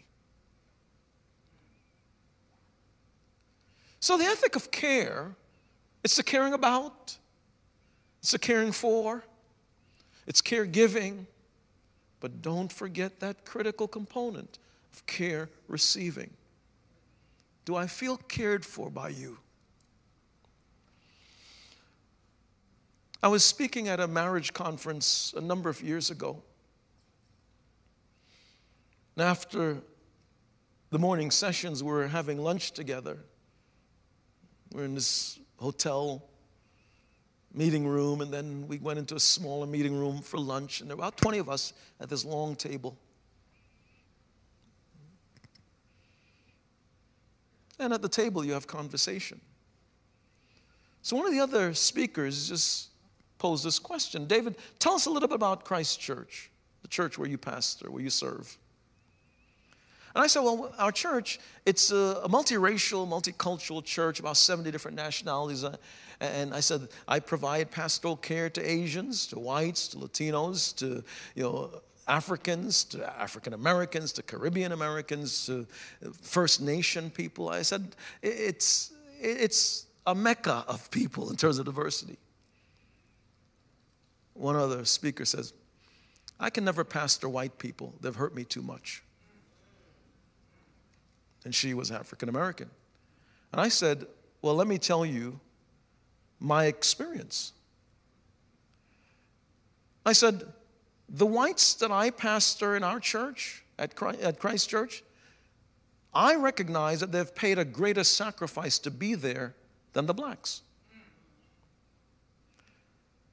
So, 4.00 4.18
the 4.18 4.26
ethic 4.26 4.56
of 4.56 4.70
care, 4.70 5.36
it's 6.04 6.16
the 6.16 6.24
caring 6.24 6.54
about, 6.54 7.18
it's 8.20 8.32
the 8.32 8.40
caring 8.40 8.72
for, 8.72 9.24
it's 10.28 10.42
caregiving, 10.42 11.26
but 12.20 12.42
don't 12.42 12.72
forget 12.72 13.20
that 13.20 13.46
critical 13.46 13.88
component 13.88 14.60
of 14.94 15.06
care 15.08 15.50
receiving. 15.68 16.30
Do 17.66 17.76
I 17.76 17.88
feel 17.88 18.18
cared 18.18 18.64
for 18.64 18.92
by 18.92 19.10
you? 19.10 19.40
I 23.26 23.28
was 23.28 23.44
speaking 23.44 23.88
at 23.88 24.00
a 24.00 24.08
marriage 24.08 24.54
conference 24.54 25.34
a 25.36 25.42
number 25.42 25.68
of 25.68 25.82
years 25.82 26.12
ago. 26.12 26.44
And 29.16 29.26
after 29.26 29.82
the 30.92 31.00
morning 31.00 31.32
sessions, 31.32 31.84
we 31.84 31.90
were 31.90 32.08
having 32.08 32.38
lunch 32.38 32.74
together. 32.74 33.18
We're 34.72 34.84
in 34.84 34.94
this 34.94 35.40
hotel 35.58 36.24
meeting 37.52 37.88
room, 37.88 38.22
and 38.22 38.32
then 38.32 38.68
we 38.68 38.78
went 38.78 39.00
into 39.00 39.16
a 39.16 39.20
smaller 39.20 39.66
meeting 39.66 39.98
room 39.98 40.22
for 40.22 40.38
lunch, 40.38 40.82
and 40.82 40.88
there 40.88 40.96
were 40.96 41.02
about 41.02 41.18
20 41.18 41.40
of 41.40 41.50
us 41.50 41.74
at 42.00 42.10
this 42.10 42.26
long 42.26 42.56
table. 42.56 42.96
And 47.80 47.92
at 47.92 48.04
the 48.04 48.10
table, 48.10 48.46
you 48.46 48.54
have 48.54 48.68
conversation. 48.68 49.42
So 51.02 51.16
one 51.16 51.26
of 51.26 51.32
the 51.32 51.40
other 51.40 51.74
speakers 51.74 52.50
just 52.50 52.90
posed 53.38 53.66
this 53.66 53.80
question 53.80 54.26
David, 54.26 54.56
tell 54.80 54.94
us 54.94 55.06
a 55.06 55.10
little 55.10 55.28
bit 55.28 55.36
about 55.36 55.66
Christ 55.66 56.00
Church, 56.00 56.50
the 56.82 56.88
church 56.88 57.18
where 57.18 57.28
you 57.28 57.38
pastor, 57.38 57.92
where 57.92 58.02
you 58.02 58.10
serve. 58.10 58.58
And 60.16 60.24
I 60.24 60.28
said, 60.28 60.44
well, 60.44 60.74
our 60.78 60.94
church, 60.94 61.40
it's 61.66 61.92
a, 61.92 62.22
a 62.24 62.30
multiracial, 62.30 63.06
multicultural 63.06 63.84
church, 63.84 64.22
about 64.22 64.38
70 64.38 64.72
different 64.72 64.96
nationalities. 64.96 65.66
Uh, 65.66 65.76
and 66.22 66.54
I 66.54 66.62
said, 66.62 66.88
I 67.06 67.20
provide 67.20 67.70
pastoral 67.70 68.16
care 68.16 68.50
to 68.52 68.62
Asians, 68.62 69.28
to 69.28 69.40
whites, 69.40 69.90
to 69.90 69.98
Latinos, 69.98 70.74
to, 70.78 71.04
you 71.36 71.44
know, 71.44 71.82
Africans, 72.08 72.86
to 72.86 73.20
African 73.20 73.54
Americans, 73.54 74.14
to 74.14 74.24
Caribbean 74.24 74.72
Americans, 74.72 75.46
to 75.48 75.68
First 76.22 76.62
Nation 76.62 77.10
people. 77.10 77.50
I 77.50 77.64
said, 77.64 77.96
it's, 78.22 78.94
it's 79.20 79.88
a 80.08 80.16
mecca 80.16 80.64
of 80.70 80.90
people 80.92 81.30
in 81.30 81.36
terms 81.36 81.60
of 81.60 81.66
diversity. 81.66 82.18
One 84.36 84.56
other 84.56 84.86
speaker 84.86 85.26
says, 85.26 85.54
I 86.40 86.50
can 86.50 86.64
never 86.64 86.84
pastor 86.84 87.28
white 87.28 87.58
people. 87.58 87.96
They've 88.02 88.16
hurt 88.16 88.36
me 88.36 88.44
too 88.44 88.62
much 88.62 89.02
and 91.46 91.54
she 91.54 91.74
was 91.74 91.92
African 91.92 92.28
American. 92.28 92.70
And 93.54 93.62
I 93.62 93.70
said, 93.70 94.08
Well, 94.42 94.56
let 94.56 94.68
me 94.68 94.78
tell 94.78 95.06
you 95.06 95.40
my 96.40 96.66
experience. 96.66 97.54
I 100.06 100.14
said, 100.14 100.44
the 101.08 101.26
whites 101.26 101.76
that 101.76 101.92
I 101.92 102.10
pastor 102.10 102.76
in 102.76 102.84
our 102.84 103.00
church, 103.00 103.64
at 103.80 103.96
Christ, 103.96 104.22
at 104.22 104.40
Christ 104.40 104.70
Church, 104.70 105.04
I 106.14 106.36
recognize 106.36 107.00
that 107.00 107.12
they've 107.12 107.34
paid 107.34 107.58
a 107.58 107.66
greater 107.66 108.04
sacrifice 108.04 108.80
to 108.80 108.92
be 108.92 109.16
there 109.16 109.56
than 109.94 110.08
the 110.08 110.14
blacks. 110.14 110.62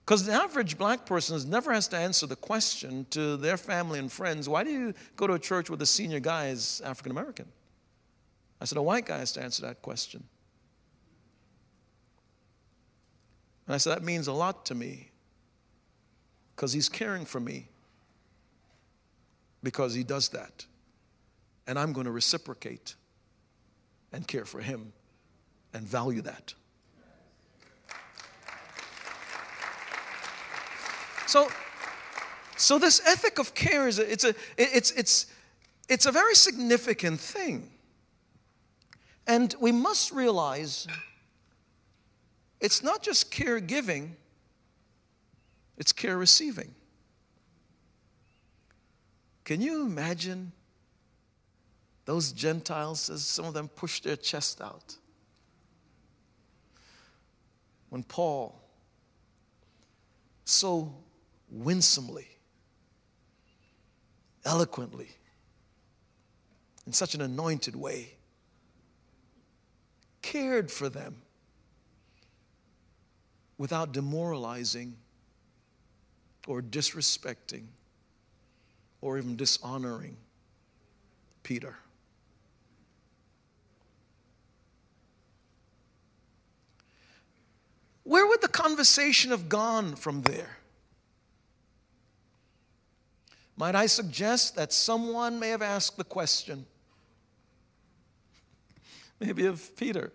Because 0.05 0.27
the 0.27 0.33
average 0.33 0.77
black 0.79 1.07
person 1.07 1.49
never 1.49 1.73
has 1.73 1.87
to 1.89 1.97
answer 1.97 2.27
the 2.27 2.37
question 2.37 3.07
to 3.11 3.37
their 3.37 3.57
family 3.57 3.99
and 3.99 4.11
friends 4.11 4.49
why 4.49 4.65
do 4.65 4.71
you 4.71 4.95
go 5.17 5.27
to 5.27 5.35
a 5.35 5.39
church 5.39 5.71
where 5.71 5.77
the 5.77 5.87
senior 5.87 6.21
guy 6.21 6.49
is 6.49 6.83
African 6.85 7.13
American? 7.13 7.47
I 8.61 8.65
said, 8.65 8.79
a 8.79 8.83
white 8.83 9.07
guy 9.07 9.19
has 9.19 9.33
to 9.33 9.43
answer 9.43 9.63
that 9.63 9.83
question. 9.83 10.23
And 13.67 13.75
I 13.75 13.79
said, 13.79 13.97
that 13.97 14.05
means 14.05 14.29
a 14.29 14.33
lot 14.33 14.67
to 14.67 14.75
me 14.75 15.11
because 16.55 16.73
he's 16.73 16.89
caring 16.89 17.25
for 17.25 17.41
me 17.41 17.69
because 19.63 19.95
he 19.95 20.05
does 20.05 20.29
that. 20.31 20.67
And 21.67 21.79
I'm 21.79 21.93
going 21.93 22.07
to 22.07 22.13
reciprocate 22.13 22.97
and 24.13 24.27
care 24.27 24.45
for 24.45 24.61
him 24.61 24.93
and 25.73 25.87
value 25.87 26.23
that. 26.23 26.55
So, 31.27 31.49
so 32.57 32.79
this 32.79 33.01
ethic 33.07 33.39
of 33.39 33.55
care 33.55 33.89
is 33.89 33.99
a, 33.99 34.11
it's 34.11 34.25
a 34.25 34.35
it's 34.57 34.91
it's 34.93 35.27
it's 35.89 36.07
a 36.07 36.13
very 36.13 36.35
significant 36.35 37.21
thing. 37.21 37.71
And 39.27 39.55
we 39.61 39.71
must 39.71 40.11
realize 40.11 40.87
it's 42.61 42.83
not 42.83 43.03
just 43.03 43.31
care 43.31 43.61
giving, 43.61 44.17
it's 45.79 45.93
care 45.93 46.17
receiving. 46.17 46.75
Can 49.45 49.61
you 49.61 49.83
imagine 49.83 50.53
those 52.05 52.33
Gentiles, 52.33 53.11
as 53.11 53.23
some 53.25 53.45
of 53.45 53.55
them 53.55 53.69
pushed 53.69 54.05
their 54.05 54.17
chest 54.17 54.61
out? 54.61 54.97
When 57.91 58.03
Paul 58.03 58.63
so 60.45 60.95
winsomely, 61.53 62.27
eloquently, 64.45 65.09
in 66.87 66.93
such 66.93 67.15
an 67.15 67.21
anointed 67.21 67.77
way, 67.77 68.15
cared 70.23 70.71
for 70.71 70.89
them 70.89 71.17
without 73.59 73.93
demoralizing 73.93 74.97
or 76.49 76.63
disrespecting 76.63 77.67
or 79.01 79.19
even 79.19 79.37
dishonoring 79.37 80.17
Peter. 81.43 81.77
Where 88.05 88.27
would 88.27 88.41
the 88.41 88.49
conversation 88.49 89.31
have 89.31 89.49
gone 89.49 89.95
from 89.95 90.23
there? 90.23 90.59
Might 93.63 93.77
I 93.77 93.87
suggest 93.87 94.57
that 94.57 94.73
someone 94.73 95.39
may 95.39 95.51
have 95.51 95.63
asked 95.63 95.97
the 95.97 96.03
question, 96.03 96.67
maybe 99.21 99.47
of 99.47 99.77
Peter, 99.77 100.11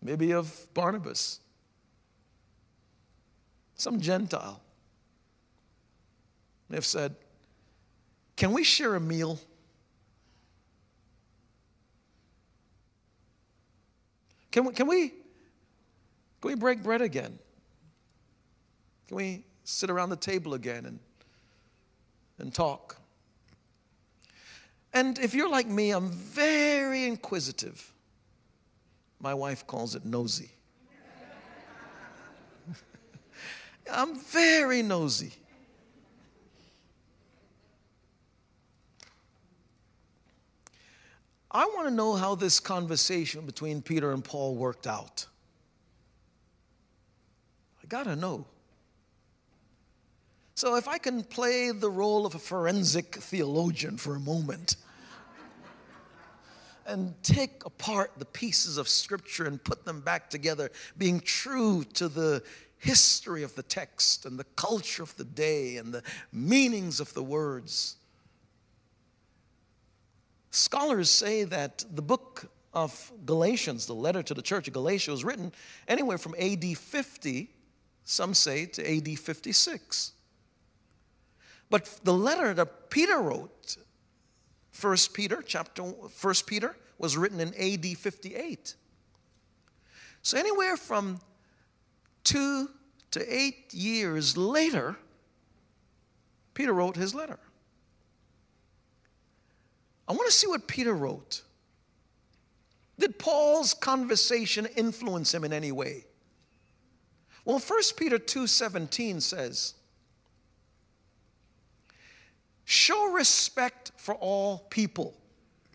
maybe 0.00 0.30
of 0.30 0.72
Barnabas, 0.72 1.40
some 3.74 3.98
Gentile. 3.98 4.60
They've 6.68 6.86
said, 6.86 7.16
Can 8.36 8.52
we 8.52 8.62
share 8.62 8.94
a 8.94 9.00
meal? 9.00 9.40
Can 14.52 14.66
we, 14.66 14.72
can 14.72 14.86
we, 14.86 15.08
can 15.08 15.16
we 16.44 16.54
break 16.54 16.84
bread 16.84 17.02
again? 17.02 17.36
Can 19.08 19.16
we 19.16 19.44
sit 19.64 19.90
around 19.90 20.10
the 20.10 20.16
table 20.16 20.54
again 20.54 20.86
and, 20.86 21.00
and 22.40 22.52
talk? 22.52 22.96
And 24.92 25.18
if 25.18 25.34
you're 25.34 25.48
like 25.48 25.66
me, 25.66 25.92
I'm 25.92 26.10
very 26.10 27.04
inquisitive. 27.04 27.92
My 29.20 29.34
wife 29.34 29.66
calls 29.66 29.94
it 29.94 30.04
nosy. 30.04 30.50
I'm 33.92 34.18
very 34.18 34.82
nosy. 34.82 35.32
I 41.52 41.64
want 41.66 41.88
to 41.88 41.94
know 41.94 42.14
how 42.14 42.36
this 42.36 42.60
conversation 42.60 43.44
between 43.44 43.82
Peter 43.82 44.12
and 44.12 44.24
Paul 44.24 44.54
worked 44.54 44.86
out. 44.86 45.26
I 47.82 47.86
got 47.88 48.04
to 48.04 48.14
know. 48.14 48.46
So, 50.60 50.74
if 50.74 50.88
I 50.88 50.98
can 50.98 51.24
play 51.24 51.70
the 51.70 51.88
role 51.88 52.26
of 52.26 52.34
a 52.34 52.38
forensic 52.38 53.14
theologian 53.14 53.96
for 53.96 54.16
a 54.16 54.20
moment 54.20 54.76
and 56.84 57.14
take 57.22 57.64
apart 57.64 58.12
the 58.18 58.26
pieces 58.26 58.76
of 58.76 58.86
Scripture 58.86 59.46
and 59.46 59.64
put 59.64 59.86
them 59.86 60.02
back 60.02 60.28
together, 60.28 60.70
being 60.98 61.20
true 61.20 61.82
to 61.94 62.10
the 62.10 62.42
history 62.76 63.42
of 63.42 63.54
the 63.54 63.62
text 63.62 64.26
and 64.26 64.38
the 64.38 64.44
culture 64.56 65.02
of 65.02 65.16
the 65.16 65.24
day 65.24 65.78
and 65.78 65.94
the 65.94 66.02
meanings 66.30 67.00
of 67.00 67.14
the 67.14 67.22
words 67.22 67.96
Scholars 70.50 71.08
say 71.08 71.44
that 71.44 71.86
the 71.90 72.02
book 72.02 72.50
of 72.74 73.10
Galatians, 73.24 73.86
the 73.86 73.94
letter 73.94 74.22
to 74.22 74.34
the 74.34 74.42
church 74.42 74.68
of 74.68 74.74
Galatia, 74.74 75.10
was 75.10 75.24
written 75.24 75.52
anywhere 75.88 76.18
from 76.18 76.34
AD 76.38 76.76
50, 76.76 77.48
some 78.04 78.34
say, 78.34 78.66
to 78.66 78.96
AD 78.96 79.18
56. 79.18 80.12
But 81.70 82.00
the 82.02 82.12
letter 82.12 82.52
that 82.54 82.90
Peter 82.90 83.18
wrote, 83.18 83.76
First 84.72 85.14
Peter, 85.14 85.42
chapter 85.46 85.84
First 86.10 86.46
Peter, 86.46 86.76
was 86.98 87.16
written 87.16 87.40
in 87.40 87.54
AD 87.54 87.96
58. 87.96 88.74
So 90.22 90.36
anywhere 90.36 90.76
from 90.76 91.20
two 92.24 92.68
to 93.12 93.34
eight 93.34 93.72
years 93.72 94.36
later, 94.36 94.96
Peter 96.54 96.72
wrote 96.72 96.96
his 96.96 97.14
letter. 97.14 97.38
I 100.06 100.12
want 100.12 100.26
to 100.26 100.32
see 100.32 100.48
what 100.48 100.66
Peter 100.66 100.92
wrote. 100.92 101.42
Did 102.98 103.18
Paul's 103.18 103.72
conversation 103.72 104.66
influence 104.76 105.32
him 105.32 105.44
in 105.44 105.52
any 105.52 105.72
way? 105.72 106.04
Well, 107.44 107.58
1 107.58 107.80
Peter 107.96 108.18
2:17 108.18 109.22
says, 109.22 109.74
"Show 112.70 113.06
respect 113.06 113.90
for 113.96 114.14
all 114.14 114.60
people." 114.70 115.20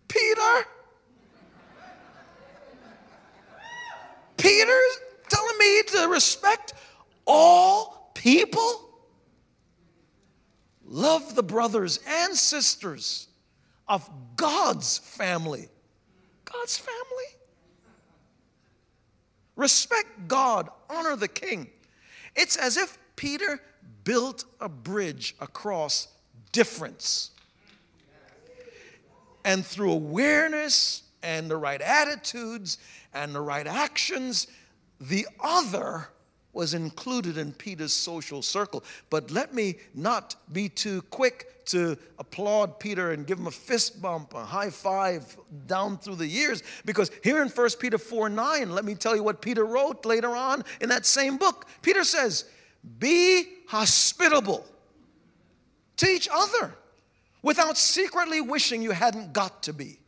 Peter? 0.08 0.66
Peter's 4.38 4.98
telling 5.28 5.58
me 5.58 5.84
to 5.84 6.08
respect 6.08 6.74
all 7.26 8.12
people? 8.14 8.98
Love 10.86 11.36
the 11.36 11.44
brothers 11.44 12.00
and 12.08 12.34
sisters 12.34 13.28
of 13.90 14.10
God's 14.38 15.00
family. 15.00 15.68
God's 16.46 16.78
family. 16.78 17.36
Respect 19.58 20.30
God, 20.30 20.70
honor 20.90 21.18
the 21.18 21.28
king. 21.28 21.70
It's 22.38 22.56
as 22.56 22.78
if 22.78 22.98
Peter 23.18 23.62
built 24.06 24.46
a 24.62 24.70
bridge 24.70 25.36
across 25.42 26.08
difference. 26.56 27.32
And 29.44 29.64
through 29.64 29.92
awareness 29.92 31.04
and 31.22 31.52
the 31.52 31.58
right 31.58 31.82
attitudes 31.82 32.78
and 33.14 33.36
the 33.36 33.42
right 33.42 33.68
actions, 33.68 34.48
the 35.02 35.28
other 35.44 36.08
was 36.54 36.74
included 36.74 37.38
in 37.38 37.52
Peter's 37.52 37.92
social 37.92 38.42
circle. 38.42 38.86
But 39.10 39.32
let 39.32 39.54
me 39.54 39.76
not 39.94 40.38
be 40.54 40.70
too 40.70 41.02
quick 41.04 41.66
to 41.66 41.98
applaud 42.20 42.80
Peter 42.80 43.12
and 43.12 43.28
give 43.28 43.38
him 43.38 43.48
a 43.48 43.52
fist 43.52 44.02
bump, 44.02 44.34
a 44.34 44.46
high 44.46 44.70
five 44.70 45.36
down 45.68 45.98
through 45.98 46.16
the 46.16 46.28
years, 46.28 46.64
because 46.86 47.12
here 47.22 47.42
in 47.42 47.50
1 47.50 47.70
Peter 47.82 47.98
4 47.98 48.30
9, 48.30 48.72
let 48.72 48.86
me 48.86 48.96
tell 48.96 49.14
you 49.14 49.24
what 49.24 49.42
Peter 49.42 49.66
wrote 49.66 50.06
later 50.06 50.30
on 50.30 50.64
in 50.80 50.88
that 50.88 51.06
same 51.06 51.36
book. 51.36 51.68
Peter 51.82 52.06
says, 52.06 52.46
Be 53.00 53.44
hospitable 53.68 54.66
to 55.98 56.08
each 56.08 56.28
other 56.32 56.74
without 57.42 57.78
secretly 57.78 58.42
wishing 58.42 58.82
you 58.82 58.92
hadn't 58.92 59.34
got 59.34 59.64
to 59.64 59.74
be. 59.74 60.00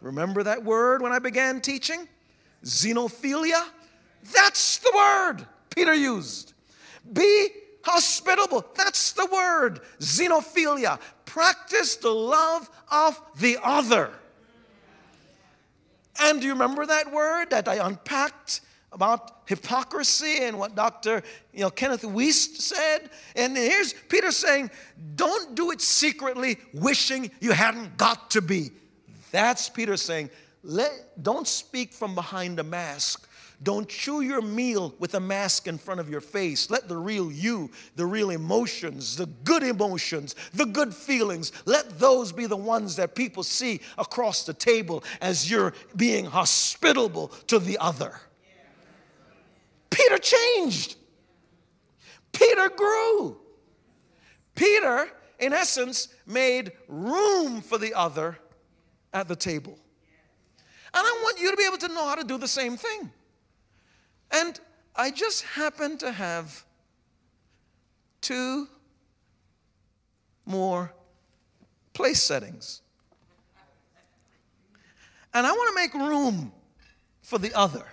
Remember 0.00 0.42
that 0.42 0.64
word 0.64 1.02
when 1.02 1.12
I 1.12 1.18
began 1.18 1.60
teaching? 1.60 2.08
Xenophilia? 2.64 3.64
That's 4.32 4.78
the 4.78 4.92
word 4.94 5.46
Peter 5.70 5.94
used. 5.94 6.54
Be 7.12 7.48
hospitable. 7.82 8.64
That's 8.74 9.12
the 9.12 9.26
word. 9.26 9.80
Xenophilia. 10.00 10.98
Practice 11.24 11.96
the 11.96 12.10
love 12.10 12.68
of 12.90 13.20
the 13.38 13.58
other. 13.62 14.10
And 16.20 16.40
do 16.40 16.46
you 16.48 16.52
remember 16.52 16.84
that 16.86 17.12
word 17.12 17.50
that 17.50 17.68
I 17.68 17.86
unpacked 17.86 18.60
about 18.92 19.37
hypocrisy 19.48 20.44
and 20.44 20.58
what 20.58 20.74
Dr. 20.74 21.22
You 21.52 21.62
know, 21.62 21.70
Kenneth 21.70 22.02
Wuest 22.02 22.60
said? 22.60 23.10
And 23.34 23.56
here's 23.56 23.94
Peter 24.08 24.30
saying, 24.30 24.70
don't 25.16 25.54
do 25.54 25.70
it 25.70 25.80
secretly, 25.80 26.58
wishing 26.72 27.30
you 27.40 27.52
hadn't 27.52 27.96
got 27.96 28.30
to 28.32 28.42
be. 28.42 28.70
That's 29.32 29.68
Peter 29.68 29.96
saying, 29.96 30.30
Let, 30.62 31.22
don't 31.22 31.48
speak 31.48 31.92
from 31.92 32.14
behind 32.14 32.58
a 32.60 32.64
mask. 32.64 33.28
Don't 33.60 33.88
chew 33.88 34.20
your 34.20 34.40
meal 34.40 34.94
with 35.00 35.14
a 35.14 35.20
mask 35.20 35.66
in 35.66 35.78
front 35.78 35.98
of 35.98 36.08
your 36.08 36.20
face. 36.20 36.70
Let 36.70 36.88
the 36.88 36.96
real 36.96 37.32
you, 37.32 37.70
the 37.96 38.06
real 38.06 38.30
emotions, 38.30 39.16
the 39.16 39.26
good 39.26 39.64
emotions, 39.64 40.36
the 40.54 40.66
good 40.66 40.94
feelings, 40.94 41.50
let 41.64 41.98
those 41.98 42.30
be 42.30 42.46
the 42.46 42.56
ones 42.56 42.94
that 42.96 43.16
people 43.16 43.42
see 43.42 43.80
across 43.96 44.44
the 44.44 44.54
table 44.54 45.02
as 45.20 45.50
you're 45.50 45.74
being 45.96 46.24
hospitable 46.24 47.28
to 47.48 47.58
the 47.58 47.78
other. 47.78 48.20
Peter 49.90 50.18
changed. 50.18 50.96
Peter 52.32 52.68
grew. 52.68 53.38
Peter, 54.54 55.08
in 55.38 55.52
essence, 55.52 56.08
made 56.26 56.72
room 56.88 57.60
for 57.60 57.78
the 57.78 57.94
other 57.94 58.38
at 59.12 59.28
the 59.28 59.36
table. 59.36 59.78
And 60.94 61.06
I 61.06 61.20
want 61.22 61.40
you 61.40 61.50
to 61.50 61.56
be 61.56 61.64
able 61.66 61.78
to 61.78 61.88
know 61.88 62.06
how 62.06 62.14
to 62.14 62.24
do 62.24 62.38
the 62.38 62.48
same 62.48 62.76
thing. 62.76 63.10
And 64.30 64.58
I 64.96 65.10
just 65.10 65.42
happen 65.42 65.96
to 65.98 66.10
have 66.10 66.64
two 68.20 68.68
more 70.44 70.92
place 71.92 72.22
settings. 72.22 72.82
And 75.34 75.46
I 75.46 75.52
want 75.52 75.68
to 75.68 75.74
make 75.74 76.08
room 76.08 76.52
for 77.22 77.38
the 77.38 77.54
other. 77.54 77.84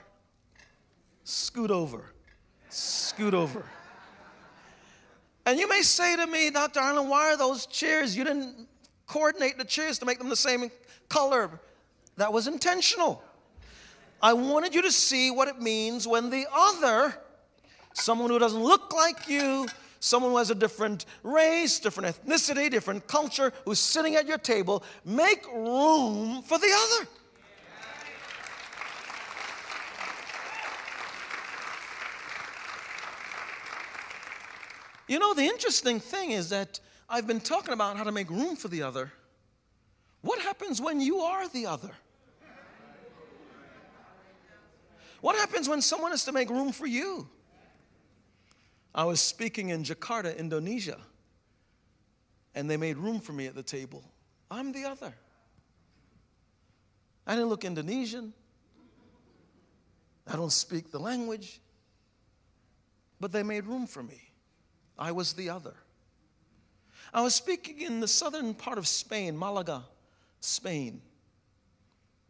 Scoot 1.25 1.71
over. 1.71 2.05
Scoot 2.69 3.33
over. 3.33 3.65
And 5.45 5.59
you 5.59 5.67
may 5.67 5.81
say 5.81 6.15
to 6.15 6.27
me, 6.27 6.51
Dr. 6.51 6.79
Arlen, 6.79 7.09
why 7.09 7.33
are 7.33 7.37
those 7.37 7.65
chairs? 7.65 8.15
You 8.15 8.23
didn't 8.23 8.67
coordinate 9.07 9.57
the 9.57 9.65
chairs 9.65 9.99
to 9.99 10.05
make 10.05 10.19
them 10.19 10.29
the 10.29 10.35
same 10.35 10.69
color. 11.09 11.59
That 12.17 12.31
was 12.31 12.47
intentional. 12.47 13.23
I 14.21 14.33
wanted 14.33 14.75
you 14.75 14.83
to 14.83 14.91
see 14.91 15.31
what 15.31 15.47
it 15.47 15.59
means 15.59 16.07
when 16.07 16.29
the 16.29 16.45
other, 16.53 17.15
someone 17.93 18.29
who 18.29 18.39
doesn't 18.39 18.63
look 18.63 18.93
like 18.93 19.27
you, 19.27 19.67
someone 19.99 20.31
who 20.31 20.37
has 20.37 20.51
a 20.51 20.55
different 20.55 21.05
race, 21.23 21.79
different 21.79 22.15
ethnicity, 22.15 22.69
different 22.69 23.07
culture, 23.07 23.51
who's 23.65 23.79
sitting 23.79 24.15
at 24.15 24.27
your 24.27 24.37
table, 24.37 24.83
make 25.03 25.45
room 25.51 26.43
for 26.43 26.59
the 26.59 26.71
other. 26.71 27.07
You 35.07 35.19
know, 35.19 35.33
the 35.33 35.43
interesting 35.43 35.99
thing 35.99 36.31
is 36.31 36.49
that 36.49 36.79
I've 37.07 37.27
been 37.27 37.39
talking 37.39 37.73
about 37.73 37.97
how 37.97 38.03
to 38.03 38.11
make 38.11 38.29
room 38.29 38.55
for 38.55 38.67
the 38.67 38.81
other. 38.81 39.11
What 40.21 40.39
happens 40.39 40.81
when 40.81 40.99
you 40.99 41.19
are 41.19 41.47
the 41.47 41.67
other? 41.67 41.91
What 45.21 45.35
happens 45.35 45.69
when 45.69 45.81
someone 45.81 46.11
has 46.11 46.25
to 46.25 46.31
make 46.31 46.49
room 46.49 46.71
for 46.71 46.85
you? 46.85 47.27
I 48.93 49.03
was 49.05 49.19
speaking 49.19 49.69
in 49.69 49.83
Jakarta, 49.83 50.37
Indonesia, 50.37 50.97
and 52.53 52.69
they 52.69 52.77
made 52.77 52.97
room 52.97 53.19
for 53.19 53.33
me 53.33 53.45
at 53.47 53.55
the 53.55 53.63
table. 53.63 54.03
I'm 54.49 54.71
the 54.71 54.85
other. 54.85 55.13
I 57.27 57.33
didn't 57.33 57.49
look 57.49 57.65
Indonesian. 57.65 58.33
I 60.27 60.35
don't 60.35 60.51
speak 60.51 60.91
the 60.91 60.99
language. 60.99 61.59
But 63.19 63.31
they 63.31 63.43
made 63.43 63.65
room 63.65 63.87
for 63.87 64.03
me. 64.03 64.24
I 64.97 65.11
was 65.11 65.33
the 65.33 65.49
other. 65.49 65.73
I 67.13 67.21
was 67.21 67.35
speaking 67.35 67.81
in 67.81 67.99
the 67.99 68.07
southern 68.07 68.53
part 68.53 68.77
of 68.77 68.87
Spain, 68.87 69.37
Malaga, 69.37 69.83
Spain. 70.39 71.01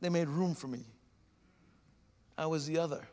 They 0.02 0.10
made 0.10 0.28
room 0.28 0.54
for 0.54 0.68
me. 0.68 0.86
I 2.38 2.46
was 2.46 2.68
the 2.68 2.78
other. 2.78 3.08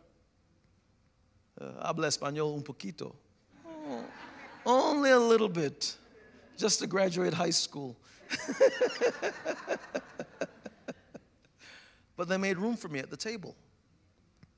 Uh, 1.60 1.86
habla 1.86 2.08
español 2.08 2.54
un 2.54 2.62
poquito. 2.62 3.14
Oh, 3.66 4.04
only 4.66 5.10
a 5.10 5.18
little 5.18 5.48
bit, 5.48 5.96
just 6.56 6.80
to 6.80 6.86
graduate 6.86 7.32
high 7.32 7.50
school. 7.50 7.96
but 12.16 12.28
they 12.28 12.36
made 12.36 12.58
room 12.58 12.76
for 12.76 12.88
me 12.88 12.98
at 12.98 13.10
the 13.10 13.16
table. 13.16 13.54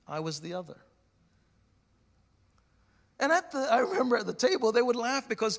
I 0.06 0.20
was 0.20 0.40
the 0.40 0.54
other. 0.54 0.76
And 3.20 3.32
at 3.32 3.52
the, 3.52 3.58
I 3.70 3.78
remember 3.78 4.16
at 4.16 4.26
the 4.26 4.34
table, 4.34 4.72
they 4.72 4.82
would 4.82 4.96
laugh 4.96 5.28
because 5.28 5.58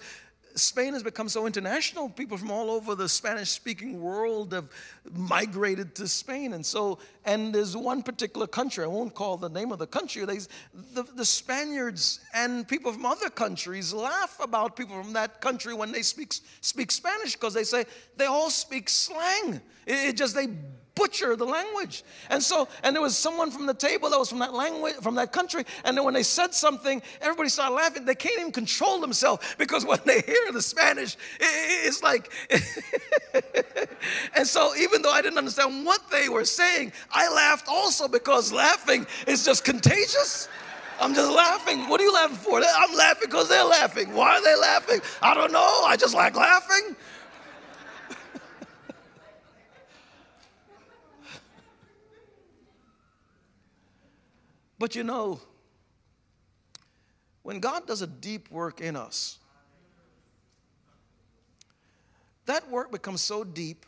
Spain 0.55 0.93
has 0.93 1.03
become 1.03 1.27
so 1.27 1.45
international. 1.45 2.09
People 2.09 2.37
from 2.37 2.49
all 2.49 2.71
over 2.71 2.95
the 2.95 3.09
Spanish 3.09 3.49
speaking 3.49 4.01
world 4.01 4.53
have 4.53 4.69
migrated 5.13 5.93
to 5.95 6.07
Spain. 6.07 6.53
And 6.53 6.65
so, 6.65 6.97
and 7.25 7.53
there's 7.53 7.75
one 7.75 8.01
particular 8.01 8.47
country, 8.47 8.83
I 8.83 8.87
won't 8.87 9.13
call 9.13 9.35
the 9.35 9.49
name 9.49 9.71
of 9.73 9.79
the 9.79 9.87
country, 9.87 10.23
they, 10.25 10.39
the, 10.93 11.03
the 11.15 11.25
Spaniards 11.25 12.21
and 12.33 12.65
people 12.67 12.93
from 12.93 13.05
other 13.05 13.29
countries 13.29 13.93
laugh 13.93 14.37
about 14.41 14.77
people 14.77 15.01
from 15.01 15.13
that 15.13 15.41
country 15.41 15.73
when 15.73 15.91
they 15.91 16.01
speak, 16.01 16.33
speak 16.61 16.91
Spanish 16.91 17.33
because 17.33 17.53
they 17.53 17.65
say 17.65 17.85
they 18.15 18.25
all 18.25 18.49
speak 18.49 18.87
slang. 18.87 19.55
It, 19.85 20.09
it 20.09 20.17
just, 20.17 20.35
they 20.35 20.47
butcher 20.95 21.35
the 21.35 21.45
language. 21.45 22.03
And 22.29 22.41
so, 22.41 22.67
and 22.83 22.95
there 22.95 23.01
was 23.01 23.17
someone 23.17 23.51
from 23.51 23.65
the 23.65 23.73
table 23.73 24.09
that 24.09 24.17
was 24.17 24.29
from 24.29 24.39
that 24.39 24.53
language, 24.53 24.95
from 24.95 25.15
that 25.15 25.31
country, 25.31 25.63
and 25.83 25.95
then 25.95 26.03
when 26.05 26.13
they 26.13 26.23
said 26.23 26.53
something, 26.53 27.01
everybody 27.21 27.49
started 27.49 27.75
laughing. 27.75 28.05
They 28.05 28.15
can't 28.15 28.39
even 28.39 28.51
control 28.51 28.99
themselves 28.99 29.45
because 29.57 29.85
when 29.85 29.99
they 30.05 30.21
hear 30.21 30.51
the 30.51 30.61
Spanish, 30.61 31.17
it's 31.39 32.01
like, 32.01 32.31
and 34.35 34.47
so 34.47 34.75
even 34.77 35.01
though 35.01 35.11
I 35.11 35.21
didn't 35.21 35.37
understand 35.37 35.85
what 35.85 36.09
they 36.09 36.29
were 36.29 36.45
saying, 36.45 36.93
I 37.11 37.31
laughed 37.31 37.67
also 37.67 38.07
because 38.07 38.51
laughing 38.51 39.05
is 39.27 39.45
just 39.45 39.63
contagious. 39.63 40.47
I'm 40.99 41.13
just 41.13 41.31
laughing. 41.31 41.89
What 41.89 41.99
are 41.99 42.05
you 42.05 42.13
laughing 42.13 42.37
for? 42.37 42.61
I'm 42.61 42.95
laughing 42.95 43.27
because 43.29 43.49
they're 43.49 43.65
laughing. 43.65 44.13
Why 44.13 44.37
are 44.37 44.41
they 44.43 44.55
laughing? 44.55 45.01
I 45.21 45.33
don't 45.33 45.51
know. 45.51 45.81
I 45.85 45.97
just 45.97 46.15
like 46.15 46.35
laughing. 46.35 46.95
But 54.85 54.93
you 54.93 55.03
know, 55.03 55.39
when 57.41 57.59
God 57.59 57.87
does 57.87 58.03
a 58.03 58.05
deep 58.05 58.51
work 58.51 58.81
in 58.81 58.95
us, 58.95 59.39
that 62.45 62.69
work 62.69 62.91
becomes 62.91 63.21
so 63.21 63.43
deep 63.43 63.87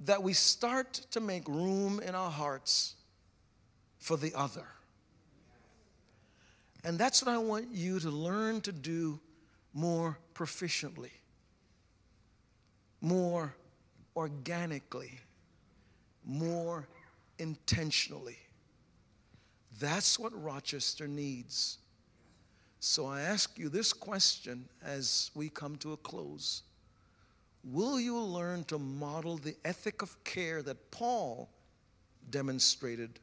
that 0.00 0.22
we 0.22 0.32
start 0.32 0.94
to 1.10 1.20
make 1.20 1.46
room 1.46 2.00
in 2.00 2.14
our 2.14 2.30
hearts 2.30 2.94
for 3.98 4.16
the 4.16 4.32
other. 4.34 4.66
And 6.84 6.98
that's 6.98 7.22
what 7.22 7.34
I 7.34 7.36
want 7.36 7.66
you 7.70 8.00
to 8.00 8.08
learn 8.08 8.62
to 8.62 8.72
do 8.72 9.20
more 9.74 10.18
proficiently, 10.32 11.10
more 13.02 13.54
organically, 14.16 15.20
more 16.24 16.88
intentionally. 17.38 18.38
That's 19.78 20.18
what 20.18 20.32
Rochester 20.42 21.06
needs. 21.06 21.78
So 22.80 23.06
I 23.06 23.22
ask 23.22 23.58
you 23.58 23.68
this 23.68 23.92
question 23.92 24.68
as 24.84 25.30
we 25.34 25.48
come 25.48 25.76
to 25.76 25.92
a 25.92 25.96
close 25.96 26.62
Will 27.64 27.98
you 27.98 28.16
learn 28.16 28.62
to 28.64 28.78
model 28.78 29.38
the 29.38 29.56
ethic 29.64 30.00
of 30.00 30.22
care 30.22 30.62
that 30.62 30.92
Paul 30.92 31.50
demonstrated? 32.30 33.18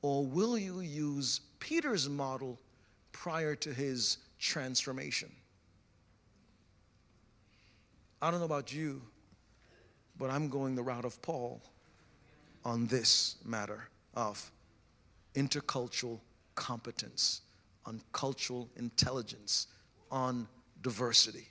Or 0.00 0.24
will 0.24 0.56
you 0.56 0.80
use 0.80 1.40
Peter's 1.58 2.08
model 2.08 2.58
prior 3.12 3.54
to 3.56 3.74
his 3.74 4.16
transformation? 4.38 5.30
I 8.22 8.30
don't 8.30 8.40
know 8.40 8.46
about 8.46 8.72
you, 8.72 9.02
but 10.18 10.30
I'm 10.30 10.48
going 10.48 10.74
the 10.74 10.82
route 10.82 11.04
of 11.04 11.20
Paul 11.20 11.60
on 12.64 12.86
this 12.86 13.36
matter 13.44 13.88
of 14.14 14.50
intercultural 15.34 16.20
competence, 16.54 17.42
on 17.86 18.00
cultural 18.12 18.68
intelligence, 18.76 19.68
on 20.10 20.46
diversity. 20.82 21.46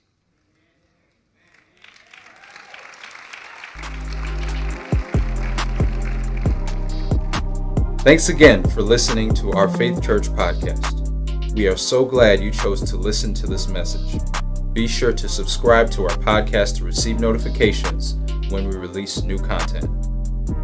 Thanks 8.02 8.30
again 8.30 8.64
for 8.70 8.82
listening 8.82 9.34
to 9.36 9.52
our 9.52 9.68
Faith 9.68 10.02
Church 10.02 10.30
podcast. 10.30 11.54
We 11.54 11.68
are 11.68 11.76
so 11.76 12.06
glad 12.06 12.40
you 12.40 12.50
chose 12.50 12.82
to 12.90 12.96
listen 12.96 13.34
to 13.36 13.48
this 13.48 13.68
message. 13.68 14.22
Be 14.72 14.88
sure 14.88 15.12
to 15.12 15.28
subscribe 15.28 15.92
to 15.92 16.04
our 16.04 16.18
podcast 16.18 16.78
to 16.78 16.86
receive 16.86 17.20
notifications 17.20 18.16
when 18.52 18.70
we 18.70 18.78
release 18.78 19.22
new 19.24 19.38
content. 19.38 20.09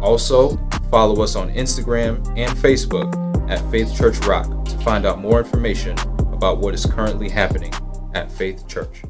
Also, 0.02 0.56
follow 0.90 1.22
us 1.22 1.36
on 1.36 1.50
Instagram 1.50 2.16
and 2.38 2.56
Facebook 2.58 3.14
at 3.50 3.60
Faith 3.70 3.96
Church 3.96 4.18
Rock 4.26 4.64
to 4.64 4.78
find 4.78 5.06
out 5.06 5.20
more 5.20 5.38
information 5.38 5.98
about 6.32 6.58
what 6.58 6.74
is 6.74 6.86
currently 6.86 7.28
happening 7.28 7.72
at 8.14 8.30
Faith 8.30 8.66
Church. 8.68 9.02